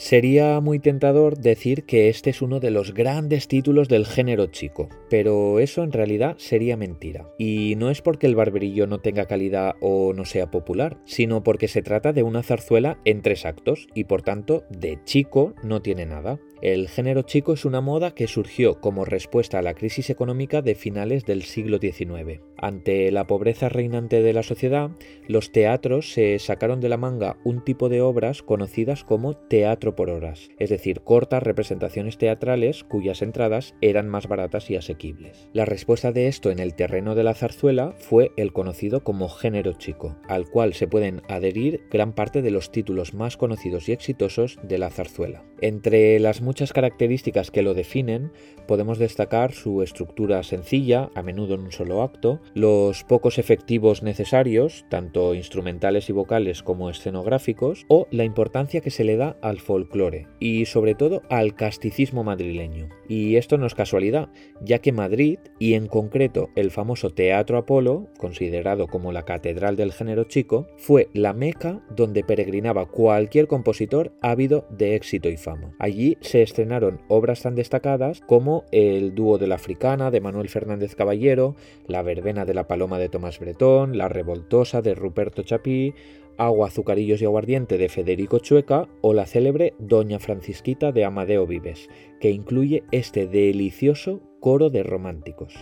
Sería 0.00 0.60
muy 0.60 0.78
tentador 0.78 1.36
decir 1.36 1.84
que 1.84 2.08
este 2.08 2.30
es 2.30 2.40
uno 2.40 2.58
de 2.58 2.70
los 2.70 2.94
grandes 2.94 3.48
títulos 3.48 3.86
del 3.88 4.06
género 4.06 4.46
chico, 4.46 4.88
pero 5.10 5.60
eso 5.60 5.82
en 5.82 5.92
realidad 5.92 6.36
sería 6.38 6.78
mentira. 6.78 7.30
Y 7.38 7.74
no 7.76 7.90
es 7.90 8.00
porque 8.00 8.26
el 8.26 8.34
barberillo 8.34 8.86
no 8.86 9.00
tenga 9.00 9.26
calidad 9.26 9.76
o 9.80 10.14
no 10.14 10.24
sea 10.24 10.50
popular, 10.50 10.98
sino 11.04 11.42
porque 11.42 11.68
se 11.68 11.82
trata 11.82 12.14
de 12.14 12.22
una 12.22 12.42
zarzuela 12.42 12.98
en 13.04 13.20
tres 13.20 13.44
actos 13.44 13.88
y 13.94 14.04
por 14.04 14.22
tanto 14.22 14.64
de 14.70 14.98
chico 15.04 15.54
no 15.62 15.82
tiene 15.82 16.06
nada. 16.06 16.40
El 16.62 16.88
género 16.88 17.22
chico 17.22 17.54
es 17.54 17.64
una 17.64 17.80
moda 17.80 18.14
que 18.14 18.26
surgió 18.26 18.80
como 18.82 19.06
respuesta 19.06 19.58
a 19.58 19.62
la 19.62 19.72
crisis 19.72 20.10
económica 20.10 20.60
de 20.60 20.74
finales 20.74 21.24
del 21.24 21.42
siglo 21.42 21.78
XIX. 21.78 22.42
Ante 22.58 23.10
la 23.10 23.26
pobreza 23.26 23.70
reinante 23.70 24.20
de 24.20 24.34
la 24.34 24.42
sociedad, 24.42 24.90
los 25.26 25.52
teatros 25.52 26.12
se 26.12 26.38
sacaron 26.38 26.80
de 26.80 26.90
la 26.90 26.98
manga 26.98 27.38
un 27.44 27.64
tipo 27.64 27.88
de 27.88 28.02
obras 28.02 28.42
conocidas 28.42 29.04
como 29.04 29.36
teatro 29.36 29.96
por 29.96 30.10
horas, 30.10 30.50
es 30.58 30.68
decir, 30.68 31.00
cortas 31.00 31.42
representaciones 31.42 32.18
teatrales 32.18 32.84
cuyas 32.84 33.22
entradas 33.22 33.74
eran 33.80 34.08
más 34.10 34.28
baratas 34.28 34.70
y 34.70 34.76
asequibles. 34.76 35.48
La 35.54 35.64
respuesta 35.64 36.12
de 36.12 36.28
esto 36.28 36.50
en 36.50 36.58
el 36.58 36.74
terreno 36.74 37.14
de 37.14 37.24
la 37.24 37.32
zarzuela 37.32 37.94
fue 37.96 38.32
el 38.36 38.52
conocido 38.52 39.02
como 39.02 39.30
género 39.30 39.72
chico, 39.72 40.16
al 40.28 40.50
cual 40.50 40.74
se 40.74 40.88
pueden 40.88 41.22
adherir 41.28 41.80
gran 41.90 42.12
parte 42.12 42.42
de 42.42 42.50
los 42.50 42.70
títulos 42.70 43.14
más 43.14 43.38
conocidos 43.38 43.88
y 43.88 43.92
exitosos 43.92 44.58
de 44.62 44.76
la 44.76 44.90
zarzuela. 44.90 45.42
Entre 45.62 46.18
las 46.20 46.42
muchas 46.50 46.72
características 46.72 47.52
que 47.52 47.62
lo 47.62 47.74
definen, 47.74 48.32
podemos 48.66 48.98
destacar 48.98 49.52
su 49.52 49.82
estructura 49.82 50.42
sencilla, 50.42 51.08
a 51.14 51.22
menudo 51.22 51.54
en 51.54 51.60
un 51.60 51.70
solo 51.70 52.02
acto, 52.02 52.40
los 52.54 53.04
pocos 53.04 53.38
efectivos 53.38 54.02
necesarios, 54.02 54.84
tanto 54.88 55.36
instrumentales 55.36 56.10
y 56.10 56.12
vocales 56.12 56.64
como 56.64 56.90
escenográficos, 56.90 57.84
o 57.86 58.08
la 58.10 58.24
importancia 58.24 58.80
que 58.80 58.90
se 58.90 59.04
le 59.04 59.16
da 59.16 59.36
al 59.42 59.60
folclore 59.60 60.26
y 60.40 60.66
sobre 60.66 60.96
todo 60.96 61.22
al 61.30 61.54
casticismo 61.54 62.24
madrileño. 62.24 62.88
Y 63.08 63.36
esto 63.36 63.56
no 63.56 63.66
es 63.66 63.76
casualidad, 63.76 64.28
ya 64.60 64.80
que 64.80 64.90
Madrid, 64.90 65.38
y 65.60 65.74
en 65.74 65.86
concreto 65.86 66.48
el 66.56 66.72
famoso 66.72 67.10
Teatro 67.10 67.58
Apolo, 67.58 68.08
considerado 68.18 68.88
como 68.88 69.12
la 69.12 69.24
catedral 69.24 69.76
del 69.76 69.92
género 69.92 70.24
chico, 70.24 70.66
fue 70.78 71.10
la 71.12 71.32
meca 71.32 71.80
donde 71.94 72.24
peregrinaba 72.24 72.86
cualquier 72.86 73.46
compositor 73.46 74.12
ávido 74.20 74.66
de 74.68 74.96
éxito 74.96 75.28
y 75.28 75.36
fama. 75.36 75.76
Allí 75.78 76.16
se 76.20 76.39
estrenaron 76.42 77.00
obras 77.08 77.42
tan 77.42 77.54
destacadas 77.54 78.20
como 78.20 78.64
el 78.72 79.14
dúo 79.14 79.38
de 79.38 79.46
la 79.46 79.56
Africana 79.56 80.10
de 80.10 80.20
Manuel 80.20 80.48
Fernández 80.48 80.94
Caballero, 80.94 81.56
la 81.86 82.02
verbena 82.02 82.44
de 82.44 82.54
la 82.54 82.66
Paloma 82.66 82.98
de 82.98 83.08
Tomás 83.08 83.38
Bretón, 83.38 83.98
la 83.98 84.08
revoltosa 84.08 84.82
de 84.82 84.94
Ruperto 84.94 85.42
Chapí, 85.42 85.94
Agua, 86.36 86.68
azucarillos 86.68 87.20
y 87.20 87.26
aguardiente 87.26 87.76
de 87.76 87.90
Federico 87.90 88.38
Chueca 88.38 88.88
o 89.02 89.12
la 89.12 89.26
célebre 89.26 89.74
Doña 89.78 90.18
Francisquita 90.18 90.90
de 90.90 91.04
Amadeo 91.04 91.46
Vives, 91.46 91.90
que 92.18 92.30
incluye 92.30 92.82
este 92.92 93.26
delicioso 93.26 94.20
coro 94.40 94.70
de 94.70 94.82
románticos. 94.82 95.54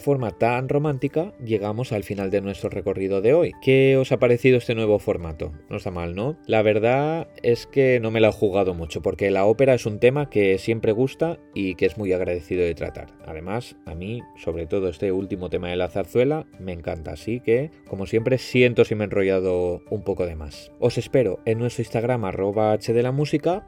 Forma 0.00 0.32
tan 0.32 0.68
romántica 0.68 1.32
llegamos 1.44 1.92
al 1.92 2.04
final 2.04 2.30
de 2.30 2.40
nuestro 2.40 2.70
recorrido 2.70 3.20
de 3.20 3.34
hoy. 3.34 3.52
¿Qué 3.62 3.96
os 3.96 4.12
ha 4.12 4.18
parecido 4.18 4.58
este 4.58 4.74
nuevo 4.74 4.98
formato? 4.98 5.52
No 5.68 5.76
está 5.76 5.90
mal, 5.90 6.14
¿no? 6.14 6.36
La 6.46 6.62
verdad 6.62 7.28
es 7.42 7.66
que 7.66 8.00
no 8.00 8.10
me 8.10 8.20
la 8.20 8.28
he 8.28 8.32
jugado 8.32 8.74
mucho 8.74 9.02
porque 9.02 9.30
la 9.30 9.44
ópera 9.44 9.74
es 9.74 9.86
un 9.86 9.98
tema 9.98 10.30
que 10.30 10.58
siempre 10.58 10.92
gusta 10.92 11.38
y 11.54 11.74
que 11.74 11.86
es 11.86 11.98
muy 11.98 12.12
agradecido 12.12 12.64
de 12.64 12.74
tratar. 12.74 13.08
Además, 13.26 13.76
a 13.86 13.94
mí, 13.94 14.22
sobre 14.36 14.66
todo 14.66 14.88
este 14.88 15.12
último 15.12 15.50
tema 15.50 15.68
de 15.68 15.76
la 15.76 15.88
zarzuela, 15.88 16.46
me 16.58 16.72
encanta. 16.72 17.12
Así 17.12 17.40
que, 17.40 17.70
como 17.86 18.06
siempre, 18.06 18.38
siento 18.38 18.84
si 18.84 18.94
me 18.94 19.04
he 19.04 19.06
enrollado 19.06 19.82
un 19.90 20.02
poco 20.02 20.26
de 20.26 20.36
más. 20.36 20.72
Os 20.78 20.98
espero 20.98 21.40
en 21.44 21.58
nuestro 21.58 21.82
Instagram 21.82 22.24
arroba 22.24 22.72
h 22.72 22.92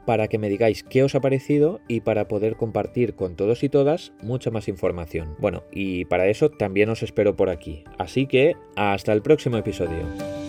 para 0.05 0.27
que 0.27 0.37
me 0.37 0.49
digáis 0.49 0.83
qué 0.83 1.03
os 1.03 1.15
ha 1.15 1.21
parecido 1.21 1.79
y 1.87 2.01
para 2.01 2.27
poder 2.27 2.55
compartir 2.55 3.15
con 3.15 3.35
todos 3.35 3.63
y 3.63 3.69
todas 3.69 4.13
mucha 4.21 4.51
más 4.51 4.67
información. 4.67 5.35
Bueno, 5.39 5.63
y 5.71 6.05
para 6.23 6.31
eso 6.31 6.49
también 6.49 6.87
os 6.87 7.03
espero 7.03 7.35
por 7.35 7.49
aquí. 7.49 7.83
Así 7.97 8.27
que 8.27 8.55
hasta 8.77 9.11
el 9.11 9.21
próximo 9.21 9.57
episodio. 9.57 10.42